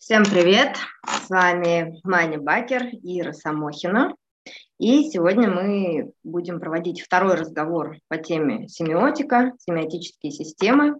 [0.00, 0.78] Всем привет!
[1.06, 4.16] С вами Маня Бакер и Ира Самохина.
[4.78, 10.98] И сегодня мы будем проводить второй разговор по теме семиотика, семиотические системы.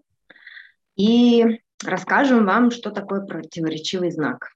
[0.96, 4.50] И расскажем вам, что такое противоречивый знак.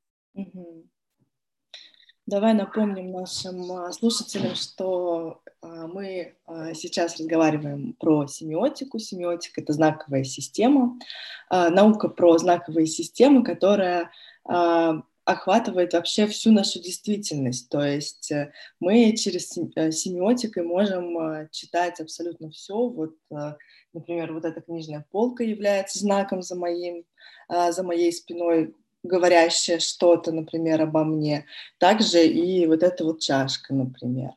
[2.26, 8.98] Давай напомним нашим а, слушателям, что мы а, сейчас разговариваем про семиотику.
[8.98, 10.98] Семиотика— это знаковая система,
[11.50, 14.10] наука про знаковые системы, которая
[14.45, 17.70] а, охватывает вообще всю нашу действительность.
[17.70, 22.74] То есть э, мы через э, семиотикой можем читать абсолютно все.
[22.74, 23.14] Вот,
[23.94, 27.06] например, вот эта книжная полка является знаком за, моим,
[27.48, 31.46] за моей спиной, говорящая что-то, например, обо мне.
[31.78, 34.33] Также и вот эта вот чашка, например.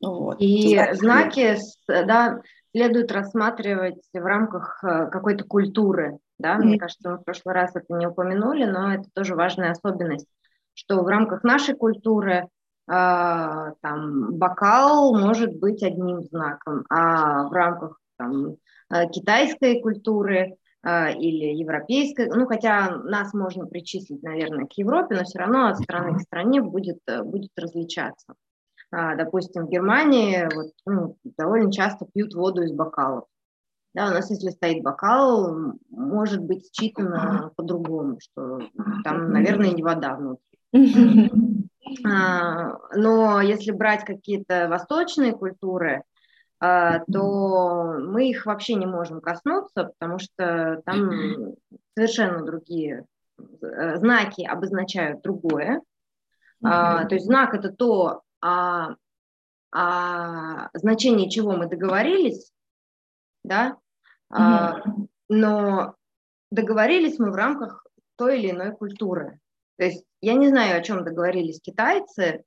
[0.00, 0.36] Вот.
[0.38, 2.40] И знаки, знаки да,
[2.72, 6.62] следует рассматривать в рамках какой-то культуры да, mm-hmm.
[6.62, 10.28] мне кажется, мы в прошлый раз это не упомянули, но это тоже важная особенность,
[10.74, 12.46] что в рамках нашей культуры э,
[12.86, 18.56] там бокал может быть одним знаком, а в рамках там,
[18.90, 25.24] э, китайской культуры э, или европейской, ну хотя нас можно причислить, наверное, к Европе, но
[25.24, 28.34] все равно от страны к стране будет, будет различаться.
[28.90, 33.24] Допустим, в Германии вот, ну, довольно часто пьют воду из бокалов.
[33.94, 38.60] Да, у нас, если стоит бокал, может быть считано по-другому, что
[39.02, 41.30] там, наверное, не вода внутри.
[42.06, 46.17] А, но если брать какие-то восточные культуры, а,
[46.60, 51.54] то мы их вообще не можем коснуться, потому что там
[51.96, 53.04] совершенно другие
[53.38, 55.82] э, знаки обозначают другое.
[56.64, 58.94] А, то есть знак это то, о,
[59.70, 62.50] о значении чего мы договорились,
[63.44, 63.76] да,
[64.30, 65.08] Mm-hmm.
[65.30, 65.94] но
[66.50, 67.86] договорились мы в рамках
[68.16, 69.40] той или иной культуры.
[69.78, 72.42] То есть я не знаю, о чем договорились китайцы, а,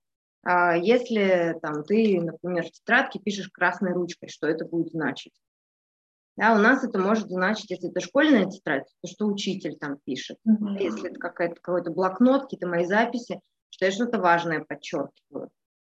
[0.45, 5.33] если там ты, например, в тетрадке пишешь красной ручкой, что это будет значить.
[6.37, 10.37] Да, у нас это может значить, если это школьная тетрадь, то что учитель там пишет.
[10.47, 10.77] Mm-hmm.
[10.79, 15.49] Если это какая-то, какой-то блокнот, какие-то мои записи, что я что-то важное подчеркиваю.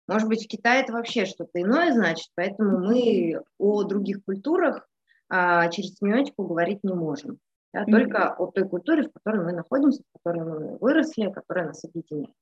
[0.08, 4.88] Может быть, в Китае это вообще что-то иное значит, поэтому мы о других культурах
[5.30, 7.38] а, через семиотику говорить не можем.
[7.74, 7.92] Да, mm-hmm.
[7.92, 12.34] Только о той культуре, в которой мы находимся, в которой мы выросли, которая нас объединяет.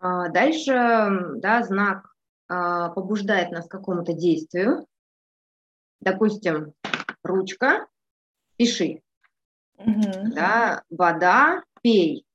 [0.00, 0.72] Дальше
[1.36, 2.10] да, знак
[2.50, 4.86] а, побуждает нас к какому-то действию.
[6.00, 6.72] Допустим,
[7.22, 7.86] ручка,
[8.56, 9.02] пиши.
[9.78, 10.32] Mm-hmm.
[10.34, 12.26] Да, вода, пей.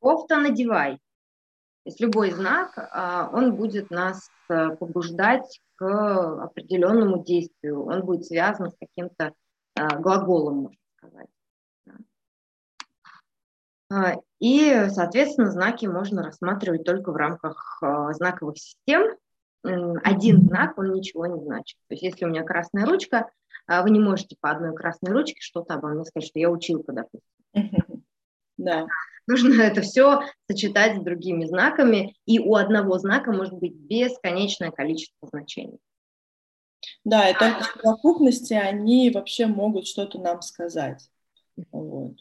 [0.00, 0.94] Кофта надевай.
[0.94, 8.26] То есть любой знак, а, он будет нас э, побуждать к определенному действию, он будет
[8.26, 9.32] связан с каким-то
[9.76, 11.28] а, глаголом, можно сказать.
[13.90, 19.16] А, и, соответственно, знаки можно рассматривать только в рамках знаковых систем.
[19.62, 21.78] Один знак, он ничего не значит.
[21.88, 23.30] То есть если у меня красная ручка,
[23.66, 28.04] вы не можете по одной красной ручке что-то обо мне сказать, что я училка, допустим.
[28.56, 28.86] Да
[29.28, 35.28] нужно это все сочетать с другими знаками, и у одного знака может быть бесконечное количество
[35.28, 35.78] значений.
[37.04, 41.10] Да, и только в совокупности они вообще могут что-то нам сказать.
[41.72, 42.14] Вот.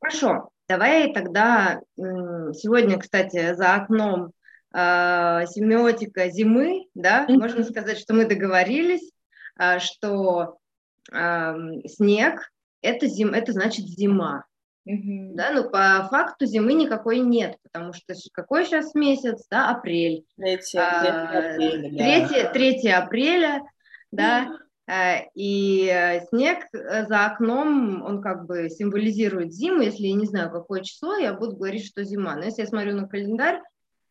[0.00, 4.32] Хорошо, давай тогда сегодня, кстати, за окном
[4.74, 7.38] э, семиотика зимы, да, mm-hmm.
[7.38, 9.10] можно сказать, что мы договорились,
[9.58, 10.58] э, что
[11.12, 11.54] э,
[11.86, 12.50] снег
[12.82, 14.44] это зим, это значит зима.
[14.84, 15.34] Угу.
[15.34, 20.24] Да, но по факту зимы никакой нет, потому что какой сейчас месяц, да, апрель.
[20.36, 22.50] 3, 3 апреля.
[22.52, 23.62] 3, 3 апреля,
[24.12, 24.56] да,
[25.34, 30.50] и э, снег э, за окном, он как бы символизирует зиму, если я не знаю,
[30.50, 32.36] какое число, я буду говорить, что зима.
[32.36, 33.60] Но если я смотрю на календарь,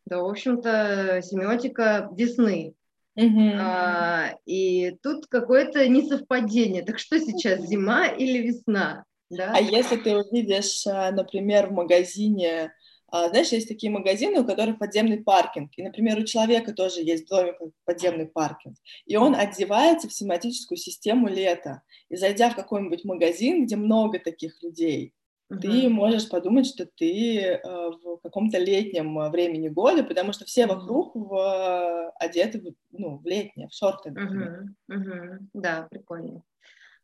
[0.08, 2.74] то, в общем-то, семиотика весны.
[3.16, 3.52] Угу.
[3.58, 6.82] А, и тут какое-то несовпадение.
[6.82, 9.04] Так что сейчас, зима или весна?
[9.30, 9.52] Да.
[9.54, 12.72] А если ты увидишь, например, в магазине,
[13.10, 17.28] знаешь, есть такие магазины, у которых подземный паркинг, и, например, у человека тоже есть в
[17.28, 17.54] доме
[17.84, 18.76] подземный паркинг,
[19.06, 24.62] и он одевается в семантическую систему лета, и зайдя в какой-нибудь магазин, где много таких
[24.62, 25.12] людей,
[25.48, 25.60] Uh-huh.
[25.60, 31.14] ты можешь подумать, что ты э, в каком-то летнем времени года, потому что все вокруг
[31.14, 34.10] в, одеты ну, в летнее, в шорты.
[34.10, 34.64] Uh-huh.
[34.90, 35.38] Uh-huh.
[35.54, 36.42] Да, прикольно.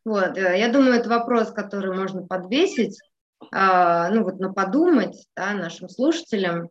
[0.03, 3.12] Вот, э, я думаю, это вопрос, который можно подвесить, а,
[3.51, 6.69] ну вот на подумать да, нашим слушателям.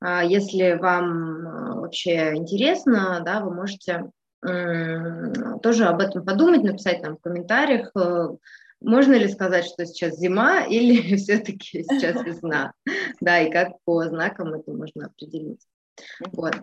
[0.00, 4.10] А, если вам э, вообще интересно, да, вы можете
[4.42, 8.28] тоже об этом подумать, написать нам в комментариях, э,
[8.80, 12.72] можно ли сказать, что сейчас зима или все-таки сейчас весна,
[13.20, 15.64] да, и как по знакам это можно определить.
[16.32, 16.56] Вот.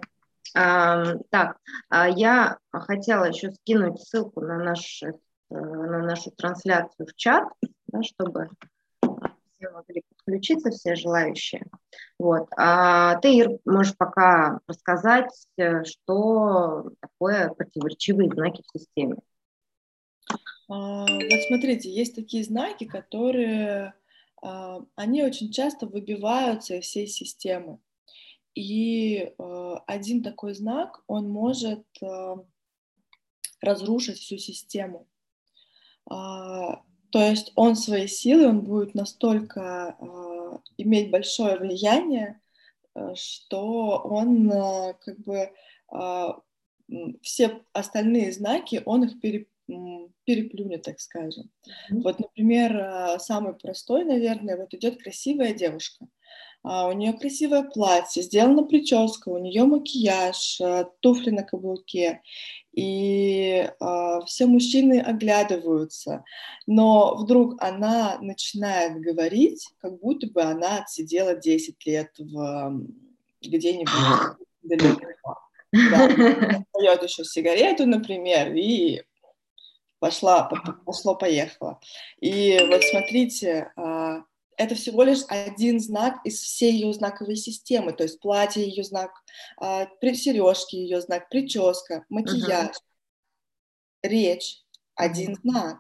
[0.55, 1.57] А, так,
[1.89, 5.11] а я хотела еще скинуть ссылку на, наш, э,
[5.49, 7.47] на нашу трансляцию в чат,
[7.87, 8.49] да, чтобы
[9.59, 11.65] все могли подключиться, все желающие.
[12.17, 12.47] Вот.
[12.57, 19.17] А ты, Ир, можешь пока рассказать, э, что такое противоречивые знаки в системе.
[20.69, 23.93] А, вот смотрите, есть такие знаки, которые,
[24.41, 27.79] а, они очень часто выбиваются из всей системы.
[28.55, 31.85] И а, один такой знак, он может
[33.61, 35.05] разрушить всю систему.
[37.11, 42.39] То есть он своей силой, он будет настолько э, иметь большое влияние,
[42.95, 45.51] э, что он э, как бы
[45.91, 46.27] э,
[47.21, 49.47] все остальные знаки, он их пере,
[50.25, 51.49] переплюнет, так скажем.
[51.67, 52.01] Mm-hmm.
[52.01, 56.07] Вот, например, самый простой, наверное, вот идет красивая девушка.
[56.61, 60.59] А у нее красивое платье, сделана прическа, у нее макияж,
[60.99, 62.21] туфли на каблуке
[62.73, 66.23] и э, все мужчины оглядываются,
[66.67, 72.85] но вдруг она начинает говорить, как будто бы она отсидела 10 лет в
[73.41, 75.35] где-нибудь далеко.
[75.71, 76.07] Да,
[76.73, 79.03] дает еще сигарету, например, и
[79.99, 80.49] пошла,
[80.85, 81.79] пошло-поехало.
[82.19, 84.21] И вот смотрите, э,
[84.59, 89.11] это всего лишь один знак из всей ее знаковой системы, то есть платье ее знак,
[89.61, 94.09] э, сережки ее знак, прическа, макияж, uh-huh.
[94.09, 94.61] речь,
[94.95, 95.79] один знак.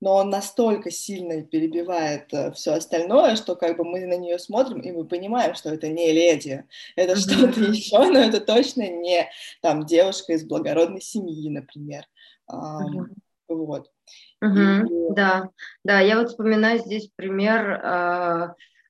[0.00, 4.80] Но он настолько сильно перебивает э, все остальное, что как бы мы на нее смотрим,
[4.80, 6.64] и мы понимаем, что это не леди,
[6.94, 7.16] это uh-huh.
[7.16, 9.28] что-то еще, но это точно не
[9.62, 12.06] там девушка из благородной семьи, например.
[12.48, 13.06] Uh-huh.
[13.48, 13.90] Вот.
[14.42, 15.14] Угу.
[15.14, 15.48] Да,
[15.84, 18.48] да, я вот вспоминаю здесь пример, э,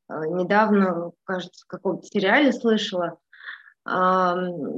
[0.09, 3.19] недавно, кажется, в каком-то сериале слышала,
[3.87, 3.91] э,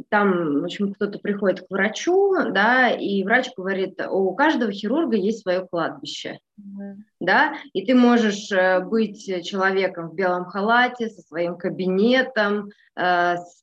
[0.08, 5.42] там, в общем, кто-то приходит к врачу, да, и врач говорит, у каждого хирурга есть
[5.42, 11.56] свое кладбище, mm да, и ты можешь э, быть человеком в белом халате со своим
[11.56, 13.62] кабинетом, э, с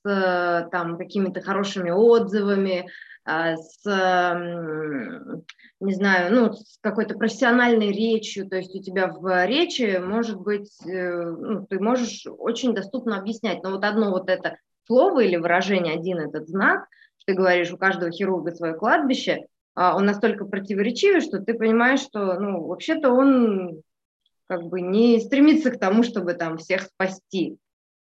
[0.72, 2.90] там какими-то хорошими отзывами,
[3.24, 3.84] а, с,
[5.82, 10.72] не знаю, ну, с какой-то профессиональной речью, то есть у тебя в речи может быть,
[10.86, 15.96] э, ну, ты можешь очень доступно объяснять, но вот одно вот это слово или выражение,
[15.96, 16.88] один этот знак,
[17.18, 22.02] что ты говоришь, у каждого хирурга свое кладбище, а, он настолько противоречивый, что ты понимаешь,
[22.02, 23.82] что, ну, вообще-то он
[24.48, 27.58] как бы не стремится к тому, чтобы там всех спасти.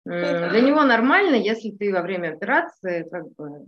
[0.05, 3.67] Для него нормально, если ты во время операции как бы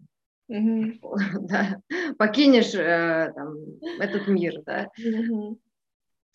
[0.50, 1.16] угу.
[1.40, 1.80] да,
[2.18, 3.54] покинешь э, там,
[4.00, 5.60] этот мир, да, угу.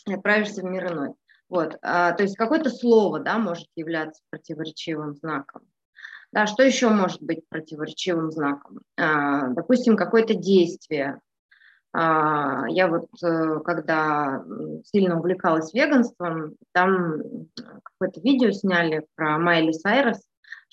[0.08, 1.14] и отправишься в мир иной.
[1.48, 5.62] Вот, а, то есть какое-то слово, да, может являться противоречивым знаком.
[6.32, 8.80] Да, что еще может быть противоречивым знаком?
[8.98, 11.20] А, допустим, какое-то действие.
[11.94, 14.44] А, я вот, э, когда
[14.84, 17.22] сильно увлекалась веганством, там
[17.84, 20.22] какое-то видео сняли про Майли Сайрос,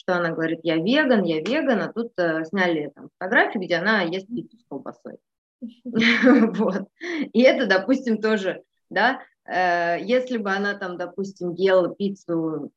[0.02, 4.02] что она говорит, я веган, я веган, а тут э, сняли там, фотографию, где она
[4.02, 5.18] ест пиццу с колбасой.
[6.58, 6.88] Вот.
[7.32, 12.72] И это, допустим, тоже, да, э, если бы она там, допустим, ела пиццу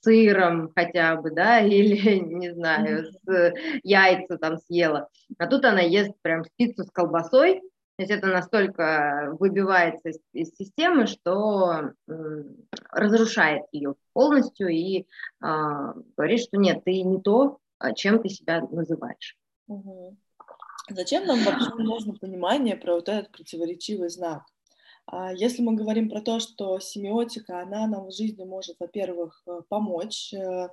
[0.00, 6.12] сыром хотя бы, да, или, не знаю, с яйца там съела, а тут она ест
[6.22, 7.62] прям пиццу с колбасой,
[7.98, 12.44] то есть это настолько выбивается из, из системы, что э,
[12.92, 15.04] разрушает ее полностью и э,
[15.40, 19.36] говорит, что нет, ты не то, а чем ты себя называешь.
[19.66, 20.16] Угу.
[20.90, 24.44] Зачем нам вообще нужно понимание про вот этот противоречивый знак?
[25.06, 29.62] А если мы говорим про то, что семиотика, она нам в жизни может, во-первых, э,
[29.68, 30.68] помочь э,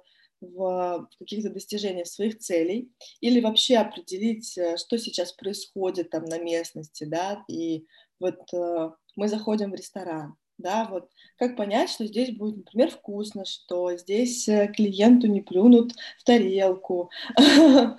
[0.53, 7.03] в каких-то достижениях своих целей или вообще определить, э, что сейчас происходит там на местности,
[7.03, 7.85] да, и
[8.19, 13.45] вот э, мы заходим в ресторан, да, вот как понять, что здесь будет, например, вкусно,
[13.45, 17.09] что здесь э, клиенту не плюнут в тарелку.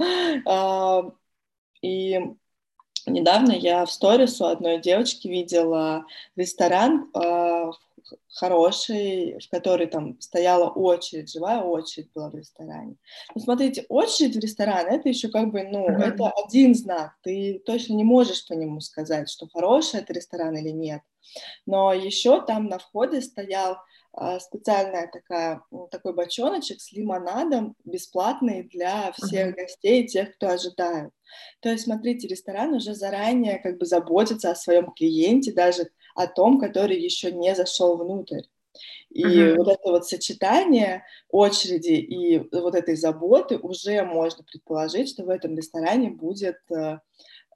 [0.49, 1.03] А,
[1.83, 2.21] и
[3.07, 6.05] недавно я в сторис у одной девочки видела
[6.37, 7.56] ресторан а,
[8.35, 12.97] хороший, в который там стояла очередь, живая очередь была в ресторане.
[13.35, 16.03] Ну, смотрите, очередь в ресторан, это еще как бы, ну, mm-hmm.
[16.03, 20.71] это один знак, ты точно не можешь по нему сказать, что хороший это ресторан или
[20.71, 21.03] нет.
[21.67, 23.79] Но еще там на входе стоял
[24.41, 29.57] специальная такая, такой бочоночек с лимонадом, бесплатный для всех uh-huh.
[29.57, 31.11] гостей, тех, кто ожидает.
[31.61, 36.59] То есть, смотрите, ресторан уже заранее как бы заботится о своем клиенте, даже о том,
[36.59, 38.43] который еще не зашел внутрь.
[39.11, 39.57] И uh-huh.
[39.57, 45.57] вот это вот сочетание очереди и вот этой заботы уже можно предположить, что в этом
[45.57, 47.01] ресторане будет э, а,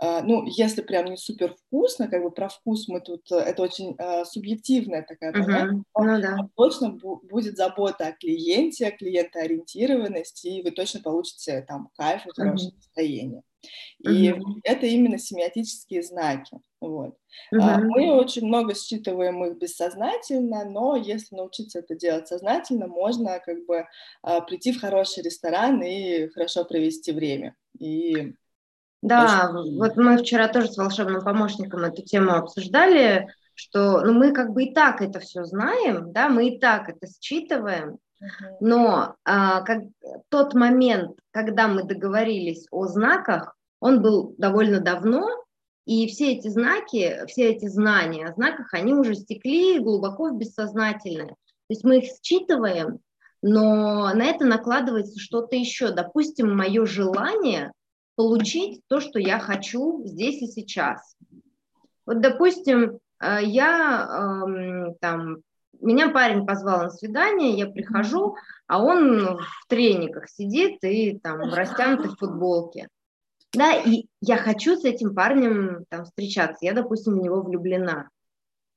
[0.01, 3.97] ну, если прям не супер вкусно, как бы про вкус мы тут, э, это очень
[3.97, 6.05] uh, субъективная такая понятие, uh-huh.
[6.05, 6.49] ну, да.
[6.57, 12.71] точно бу- будет забота о клиенте, клиентоориентированность, и вы точно получите там кайф и хорошее
[12.71, 12.77] uh-huh.
[12.77, 13.43] настроение.
[13.99, 14.43] И uh-huh.
[14.65, 16.59] это именно семиотические знаки.
[16.81, 17.15] Вот.
[17.55, 17.61] Uh-huh.
[17.61, 23.67] А, мы очень много считываем их бессознательно, но если научиться это делать сознательно, можно как
[23.67, 23.85] бы
[24.23, 27.55] а, прийти в хороший ресторан и хорошо провести время.
[27.79, 28.33] И
[29.03, 29.79] да, Очень...
[29.79, 34.65] вот мы вчера тоже с волшебным помощником эту тему обсуждали, что ну, мы как бы
[34.65, 37.99] и так это все знаем, да, мы и так это считываем,
[38.61, 39.85] но а, как,
[40.29, 45.29] тот момент, когда мы договорились о знаках, он был довольно давно,
[45.87, 51.29] и все эти знаки, все эти знания о знаках, они уже стекли глубоко в бессознательное.
[51.29, 51.35] То
[51.71, 52.99] есть мы их считываем,
[53.43, 55.91] но на это накладывается что-то еще.
[55.91, 57.73] Допустим, мое желание
[58.21, 61.17] получить то, что я хочу здесь и сейчас.
[62.05, 65.39] Вот, допустим, э, я эм, там,
[65.81, 68.37] меня парень позвал на свидание, я прихожу,
[68.67, 72.89] а он в трениках сидит и там в растянутой футболке.
[73.55, 78.11] Да, и я хочу с этим парнем там встречаться, я, допустим, в него влюблена.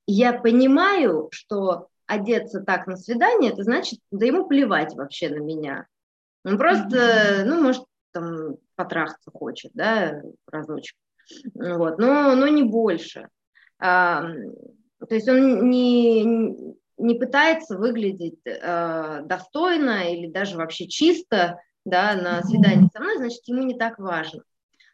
[0.08, 5.86] Я понимаю, что одеться так на свидание, это значит, да ему плевать вообще на меня.
[6.46, 7.84] Он просто, ну, может,
[8.14, 10.98] там потрахаться хочет, да, разочек.
[11.54, 13.30] Вот, но, но не больше.
[13.80, 14.24] А,
[15.00, 16.24] то есть он не,
[16.98, 23.42] не пытается выглядеть а, достойно или даже вообще чисто, да, на свидании со мной, значит,
[23.46, 24.44] ему не так важно.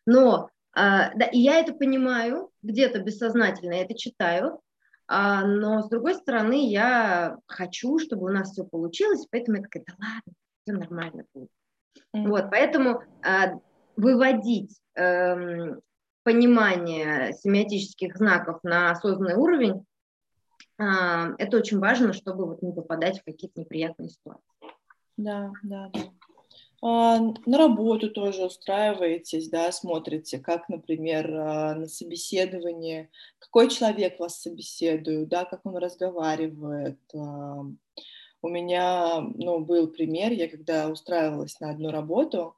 [0.06, 4.62] Но а, да, и я это понимаю, где-то бессознательно я это читаю,
[5.08, 9.84] а, но с другой стороны я хочу, чтобы у нас все получилось, поэтому я такая,
[9.88, 10.34] да ладно,
[10.64, 11.50] все нормально будет.
[12.16, 12.28] Mm-hmm.
[12.28, 13.56] Вот, поэтому э,
[14.00, 15.76] выводить э,
[16.24, 19.86] понимание семиотических знаков на осознанный уровень,
[20.78, 20.84] э,
[21.38, 24.44] это очень важно, чтобы вот не попадать в какие-то неприятные ситуации.
[25.18, 26.02] Да, да, да.
[26.82, 34.42] А, на работу тоже устраиваетесь, да, смотрите, как, например, а, на собеседовании, какой человек вас
[34.42, 37.66] собеседует, да, как он разговаривает, а,
[38.42, 42.56] у меня ну, был пример, я когда устраивалась на одну работу,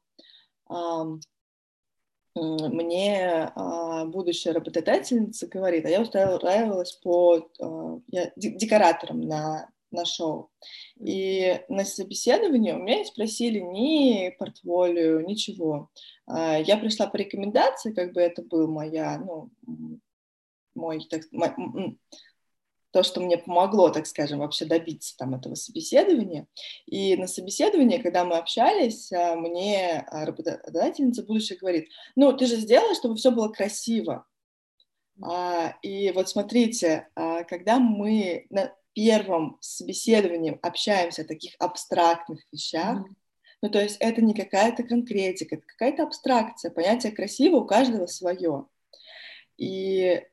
[2.36, 10.50] мне а, будущая работодательница говорит, а я устраивалась по а, я декоратором на, на шоу.
[10.98, 15.90] И на собеседовании у меня не спросили ни портфолио, ничего.
[16.26, 19.50] А, я пришла по рекомендации, как бы это был моя, ну,
[20.74, 21.98] мой, так, мой,
[22.92, 26.48] то, что мне помогло, так скажем, вообще добиться там этого собеседования.
[26.86, 32.58] И на собеседовании, когда мы общались, а, мне а, работодательница будущая говорит, ну, ты же
[32.58, 34.26] сделала, чтобы все было красиво.
[35.24, 42.98] А, и вот смотрите, а, когда мы на первом собеседовании общаемся о таких абстрактных вещах,
[42.98, 43.16] mm-hmm.
[43.62, 48.66] ну, то есть это не какая-то конкретика, это какая-то абстракция, понятие красиво у каждого свое.
[49.58, 50.24] И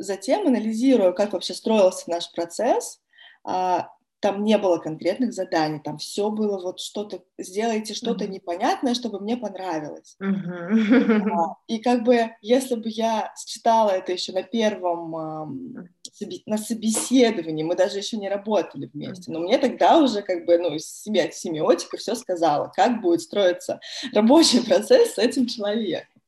[0.00, 3.00] затем, анализируя, как вообще строился наш процесс,
[3.44, 3.88] а,
[4.20, 8.28] там не было конкретных заданий, там все было вот что-то, сделайте что-то mm-hmm.
[8.28, 10.16] непонятное, чтобы мне понравилось.
[10.22, 11.54] Mm-hmm.
[11.68, 15.88] И как бы, если бы я читала это еще на первом,
[16.44, 20.74] на собеседовании, мы даже еще не работали вместе, но мне тогда уже как бы, ну,
[20.74, 23.80] из себя семиотика все сказала, как будет строиться
[24.12, 26.20] рабочий процесс с этим человеком.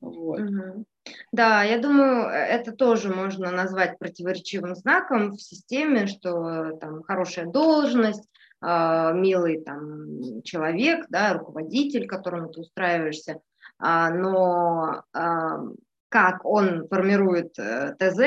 [0.00, 0.40] Вот.
[0.40, 0.84] Mm-hmm.
[1.32, 7.46] Да, я думаю, э, это тоже можно назвать противоречивым знаком в системе, что там хорошая
[7.46, 8.28] должность,
[8.62, 15.20] э, милый там человек, да, руководитель, которому ты устраиваешься, э, но э,
[16.08, 18.20] как он формирует э, ТЗ,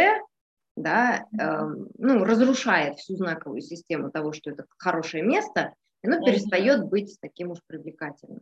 [0.75, 1.61] да, э,
[1.97, 7.51] ну, разрушает всю знаковую систему того, что это хорошее место, и оно перестает быть таким
[7.51, 8.41] уж привлекательным.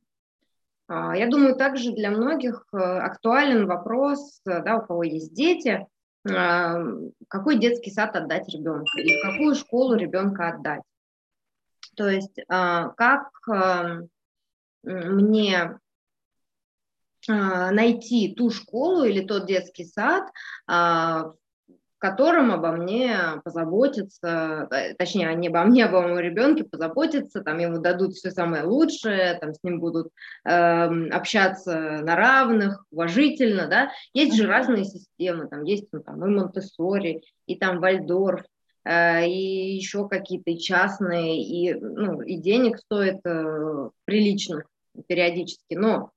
[0.88, 5.88] А, я думаю, также для многих э, актуален вопрос, э, да, у кого есть дети,
[6.30, 6.78] а,
[7.28, 10.82] какой детский сад отдать ребенку или в какую школу ребенка отдать.
[11.96, 14.10] То есть а, как эм,
[14.84, 15.80] мне
[17.26, 20.30] найти ту школу или тот детский сад,
[22.04, 27.80] котором обо мне позаботятся, э, точнее, не обо мне, обо моем ребенке позаботятся, там ему
[27.80, 30.10] дадут все самое лучшее, там с ним будут
[30.44, 33.92] э, общаться на равных, уважительно, да.
[34.14, 38.44] Есть же разные системы, там есть ну, там, и Монтессори, и там Вальдорф,
[38.84, 44.66] э, и еще какие-то частные, и, ну, и денег стоит э, приличных
[45.08, 46.12] периодически, но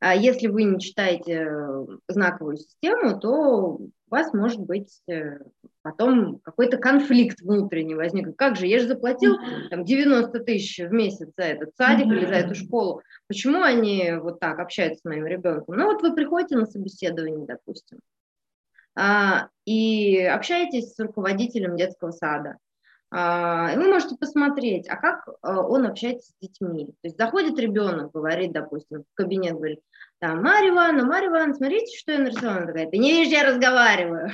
[0.00, 3.78] а если вы не читаете э, знаковую систему, то
[4.10, 5.38] вас может быть э,
[5.82, 8.36] потом какой-то конфликт внутренний возник.
[8.36, 9.36] Как же, я же заплатил
[9.70, 13.02] там, 90 тысяч в месяц за этот садик или за эту школу.
[13.28, 15.76] Почему они вот так общаются с моим ребенком?
[15.76, 17.98] Ну вот вы приходите на собеседование, допустим,
[18.96, 22.58] а, и общаетесь с руководителем детского сада.
[23.10, 26.86] А, и вы можете посмотреть, а как э, он общается с детьми.
[26.86, 29.80] То есть заходит ребенок, говорит, допустим, в кабинет, говорит,
[30.24, 32.56] там, Марья Ивановна, Марья Ивановна, смотрите, что я нарисовала.
[32.56, 34.30] Она такая, ты не видишь, я разговариваю.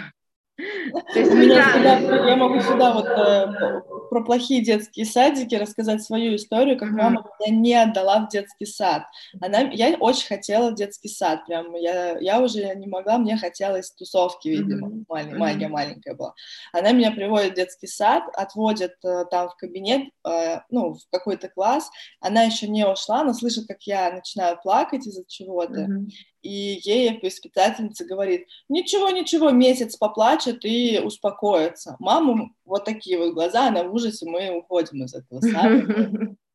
[1.15, 7.57] Я могу сюда вот э, про плохие детские садики рассказать свою историю, как мама меня
[7.57, 9.05] не отдала в детский сад.
[9.41, 13.93] Она, я очень хотела в детский сад, прям я, я уже не могла, мне хотелось
[13.93, 15.37] тусовки, видимо, mm-hmm.
[15.37, 16.35] магия маленькая была.
[16.73, 21.49] Она меня приводит в детский сад, отводит э, там в кабинет, э, ну, в какой-то
[21.49, 21.91] класс,
[22.21, 26.11] она еще не ушла, но слышит, как я начинаю плакать из-за чего-то, mm-hmm
[26.43, 31.97] и ей воспитательница говорит, ничего, ничего, месяц поплачет и успокоится.
[31.99, 36.35] Маму вот такие вот глаза, она в ужасе, мы уходим из этого сада.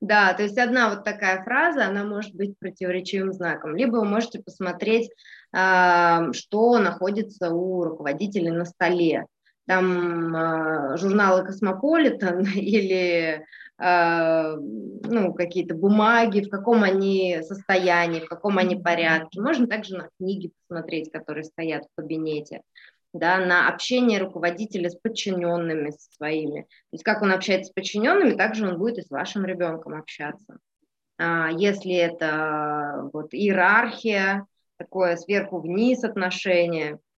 [0.00, 3.74] Да, то есть одна вот такая фраза, она может быть противоречивым знаком.
[3.74, 5.10] Либо вы можете посмотреть,
[5.50, 9.26] а, что находится у руководителей на столе.
[9.66, 13.44] Там а, журналы «Cosmopolitan» или
[13.82, 19.40] Э, ну, какие-то бумаги, в каком они состоянии, в каком они порядке.
[19.40, 22.62] Можно также на книги посмотреть, которые стоят в кабинете,
[23.12, 26.62] да, на общение руководителя с подчиненными своими.
[26.62, 30.58] То есть как он общается с подчиненными, также он будет и с вашим ребенком общаться.
[31.18, 37.11] А если это вот иерархия, такое сверху вниз отношение, а,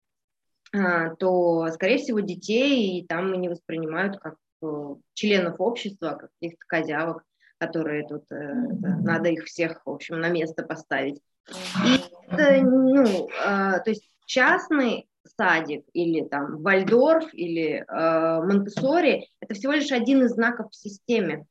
[1.19, 4.35] то, скорее всего, детей там не воспринимают как
[4.65, 7.25] Э, членов общества, каких-то козявок,
[7.59, 8.55] которые тут, э,
[9.03, 11.21] надо их всех, в общем, на место поставить.
[11.85, 15.07] И это, ну, э, то есть частный
[15.37, 21.47] садик или там Вальдорф или э, Монтессори– это всего лишь один из знаков в системе.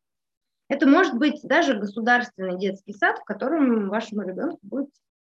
[0.67, 4.89] Это может быть даже государственный детский сад, в котором вашему ребенку будет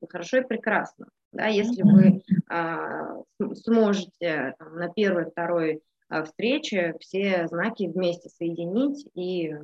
[0.10, 1.08] хорошо и прекрасно.
[1.32, 2.22] Да, если вы
[3.56, 5.82] сможете там, на первый, второй
[6.14, 9.60] Э, встречи все знаки вместе соединить и э,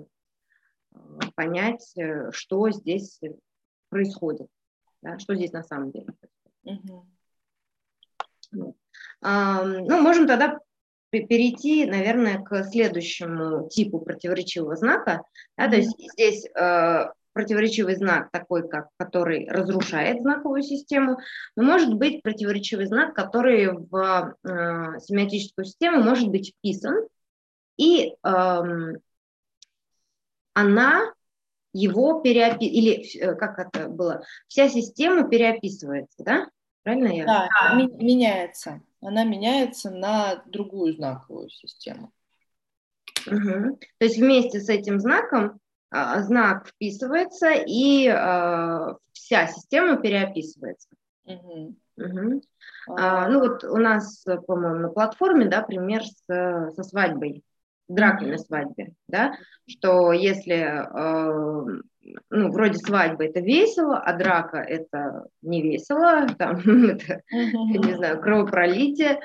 [1.35, 3.19] понять, э, что здесь
[3.89, 4.47] происходит,
[5.01, 6.07] да, что здесь на самом деле.
[6.63, 7.07] Угу.
[8.51, 10.57] Ну, можем тогда
[11.11, 15.21] перейти, наверное, к следующему типу противоречивого знака.
[15.55, 16.47] Да, то есть здесь
[17.33, 21.19] противоречивый знак такой, как, который разрушает знаковую систему,
[21.55, 27.07] но может быть противоречивый знак, который в э, семиотическую систему может быть вписан,
[27.77, 28.61] и э,
[30.53, 31.13] она
[31.73, 36.49] его переописывает, или э, как это было, вся система переописывается, да?
[36.83, 37.25] Правильно я?
[37.25, 37.75] Да, а.
[37.75, 38.81] меняется.
[39.01, 42.11] Она меняется на другую знаковую систему.
[43.27, 43.79] Угу.
[43.97, 45.59] То есть вместе с этим знаком
[45.91, 50.89] знак вписывается, и э, вся система переописывается.
[51.25, 51.75] Угу.
[51.97, 52.41] Угу.
[52.97, 57.43] А, ну вот у нас, по-моему, на платформе, да, пример с, со свадьбой,
[57.87, 59.33] дракой на свадьбе, да,
[59.67, 61.81] что если, э,
[62.29, 69.19] ну, вроде свадьбы это весело, а драка это не весело, там, это, не знаю, кровопролитие,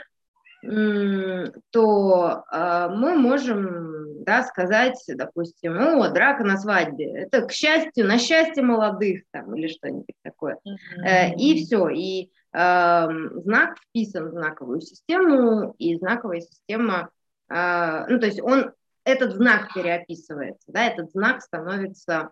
[1.70, 3.93] то э, мы можем
[4.25, 9.69] да, сказать, допустим, о, драка на свадьбе, это к счастью, на счастье молодых там, или
[9.69, 10.59] что-нибудь такое.
[10.67, 11.05] Mm-hmm.
[11.05, 13.07] Э, и все, и э,
[13.43, 17.11] знак вписан в знаковую систему, и знаковая система,
[17.49, 18.73] э, ну то есть он,
[19.05, 22.31] этот знак переописывается, да, этот знак становится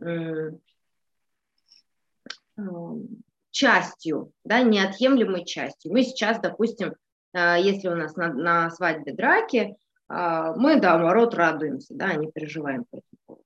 [0.00, 0.50] э,
[2.56, 2.62] э,
[3.50, 5.92] частью, да, неотъемлемой частью.
[5.92, 6.94] Мы сейчас, допустим,
[7.36, 9.76] а, если у нас на, на свадьбе драки,
[10.08, 13.44] мы, да, наоборот, радуемся, да, не переживаем по этому поводу.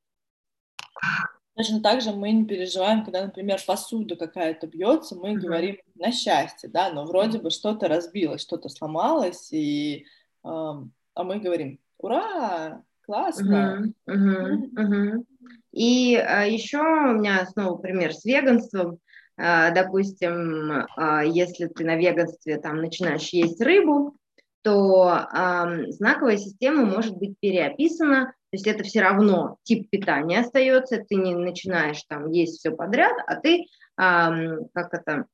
[1.60, 5.40] Точно так же мы не переживаем, когда, например, посуда какая-то бьется, мы mm-hmm.
[5.40, 10.06] говорим на счастье, да, но вроде бы что-то разбилось, что-то сломалось, и,
[10.42, 13.92] э, а мы говорим, ура, классно.
[14.08, 14.16] Mm-hmm.
[14.16, 14.70] Mm-hmm.
[14.74, 15.24] Mm-hmm.
[15.72, 18.98] И э, еще у меня снова пример с веганством.
[19.36, 24.14] А, допустим, а, если ты на веганстве там начинаешь есть рыбу,
[24.62, 31.04] то э, знаковая система может быть переописана, то есть это все равно тип питания остается,
[31.08, 33.64] ты не начинаешь там есть все подряд, а ты, э,
[33.96, 35.26] как это,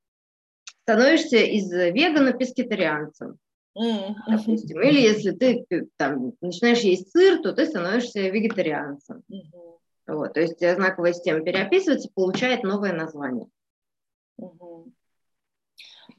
[0.83, 3.39] становишься из вегана пескетарианцем.
[3.75, 4.81] Допустим.
[4.83, 9.23] Или если ты там, начинаешь есть сыр, то ты становишься вегетарианцем.
[9.31, 9.79] Mm-hmm.
[10.09, 13.49] Вот, то есть знаковая система переописывается, получает новое название.
[14.41, 14.93] Mm-hmm.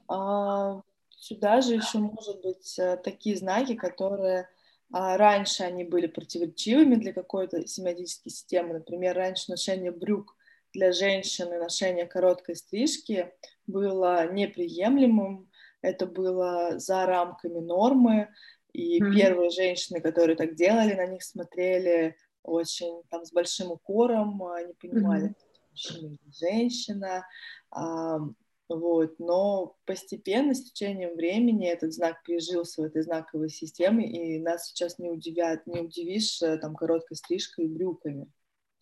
[0.10, 0.82] А,
[1.28, 4.48] сюда же еще может быть э, такие знаки, которые
[4.92, 8.76] а, раньше они были противоречивыми для какой-то семиотической системы.
[8.76, 10.36] Например, раньше ношение брюк
[10.74, 13.32] для женщины, ношение короткой стрижки
[13.66, 15.50] было неприемлемым,
[15.82, 18.30] это было за рамками нормы,
[18.72, 19.16] и mm-hmm.
[19.16, 25.30] первые женщины, которые так делали, на них смотрели очень там с большим укором, они понимали,
[25.30, 25.70] mm-hmm.
[25.72, 27.28] мужчина или женщина,
[27.72, 28.20] а,
[28.70, 34.68] вот, но постепенно, с течением времени, этот знак прижился в этой знаковой системе, и нас
[34.68, 38.28] сейчас не удивят, не удивишь э, там короткой стрижкой и брюками.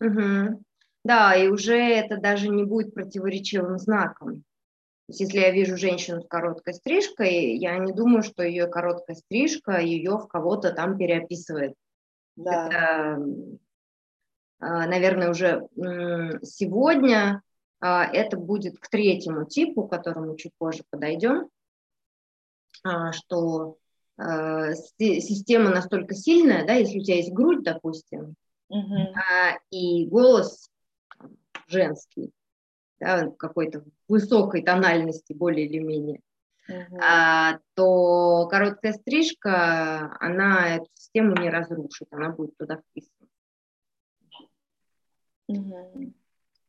[0.00, 0.62] Угу.
[1.04, 4.42] Да, и уже это даже не будет противоречивым знаком.
[5.06, 9.14] То есть, если я вижу женщину с короткой стрижкой, я не думаю, что ее короткая
[9.14, 11.74] стрижка ее в кого-то там переописывает.
[12.34, 12.66] Да.
[12.66, 13.24] Это,
[14.58, 15.68] а, наверное, уже
[16.42, 17.42] сегодня
[17.80, 21.48] это будет к третьему типу, к которому чуть позже подойдем,
[22.82, 23.76] а, что
[24.16, 28.34] а, система настолько сильная, да, если у тебя есть грудь, допустим,
[28.68, 29.14] угу.
[29.70, 30.70] и голос
[31.66, 32.32] женский,
[32.98, 36.20] да, какой-то высокой тональности более или менее,
[36.68, 36.98] угу.
[37.74, 43.28] то короткая стрижка, она эту систему не разрушит, она будет туда вписана.
[45.48, 46.14] Угу.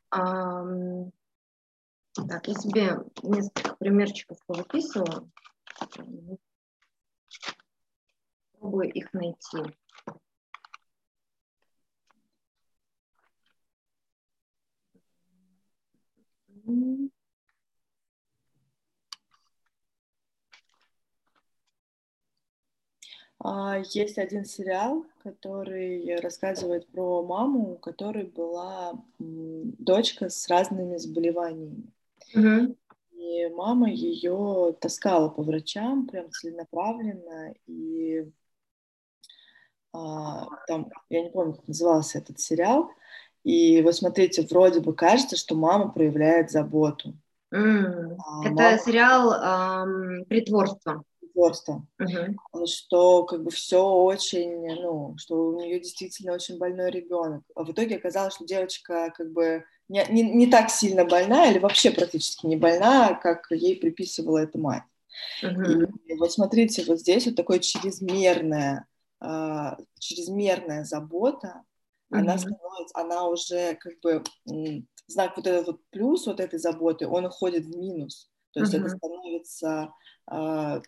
[0.09, 1.11] Так,
[2.47, 5.29] я себе несколько примерчиков повыписывала.
[8.53, 9.57] Попробую их найти.
[23.39, 31.91] А, есть один сериал, который рассказывает про маму, у которой была дочка с разными заболеваниями.
[32.35, 32.77] Mm-hmm.
[33.11, 37.53] И мама ее таскала по врачам прям целенаправленно.
[37.65, 38.25] И
[39.93, 42.89] а, там, я не помню, как назывался этот сериал.
[43.43, 47.13] И вот смотрите, вроде бы кажется, что мама проявляет заботу.
[47.53, 48.15] Mm.
[48.17, 48.77] А, Это мама...
[48.77, 51.03] сериал эм, «Притворство»
[51.37, 52.65] упорство, uh-huh.
[52.65, 57.43] что как бы все очень, ну, что у нее действительно очень больной ребенок.
[57.55, 61.59] А в итоге оказалось, что девочка как бы не, не, не так сильно больна или
[61.59, 64.83] вообще практически не больна, как ей приписывала эта мать.
[65.43, 65.87] Uh-huh.
[66.07, 68.87] И, вот смотрите, вот здесь вот такое чрезмерная,
[69.21, 71.61] э, чрезмерная забота,
[72.11, 72.19] uh-huh.
[72.19, 74.23] она становится, она уже как бы
[75.07, 78.29] знак вот этот вот плюс вот этой заботы, он уходит в минус.
[78.53, 78.79] То есть uh-huh.
[78.79, 79.89] это становится
[80.31, 80.81] э,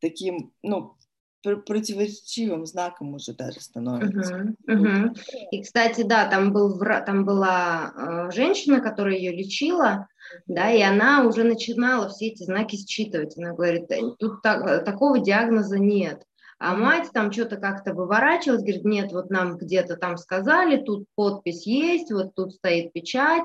[0.00, 0.96] таким, ну,
[1.42, 4.54] противоречивым знаком уже даже становится.
[4.68, 5.16] Uh-huh, uh-huh.
[5.52, 10.08] И, кстати, да, там, был, там была э, женщина, которая ее лечила,
[10.46, 13.38] да, и она уже начинала все эти знаки считывать.
[13.38, 16.22] Она говорит, тут так, такого диагноза нет.
[16.58, 21.66] А мать там что-то как-то выворачивалась, говорит, нет, вот нам где-то там сказали, тут подпись
[21.66, 23.44] есть, вот тут стоит печать.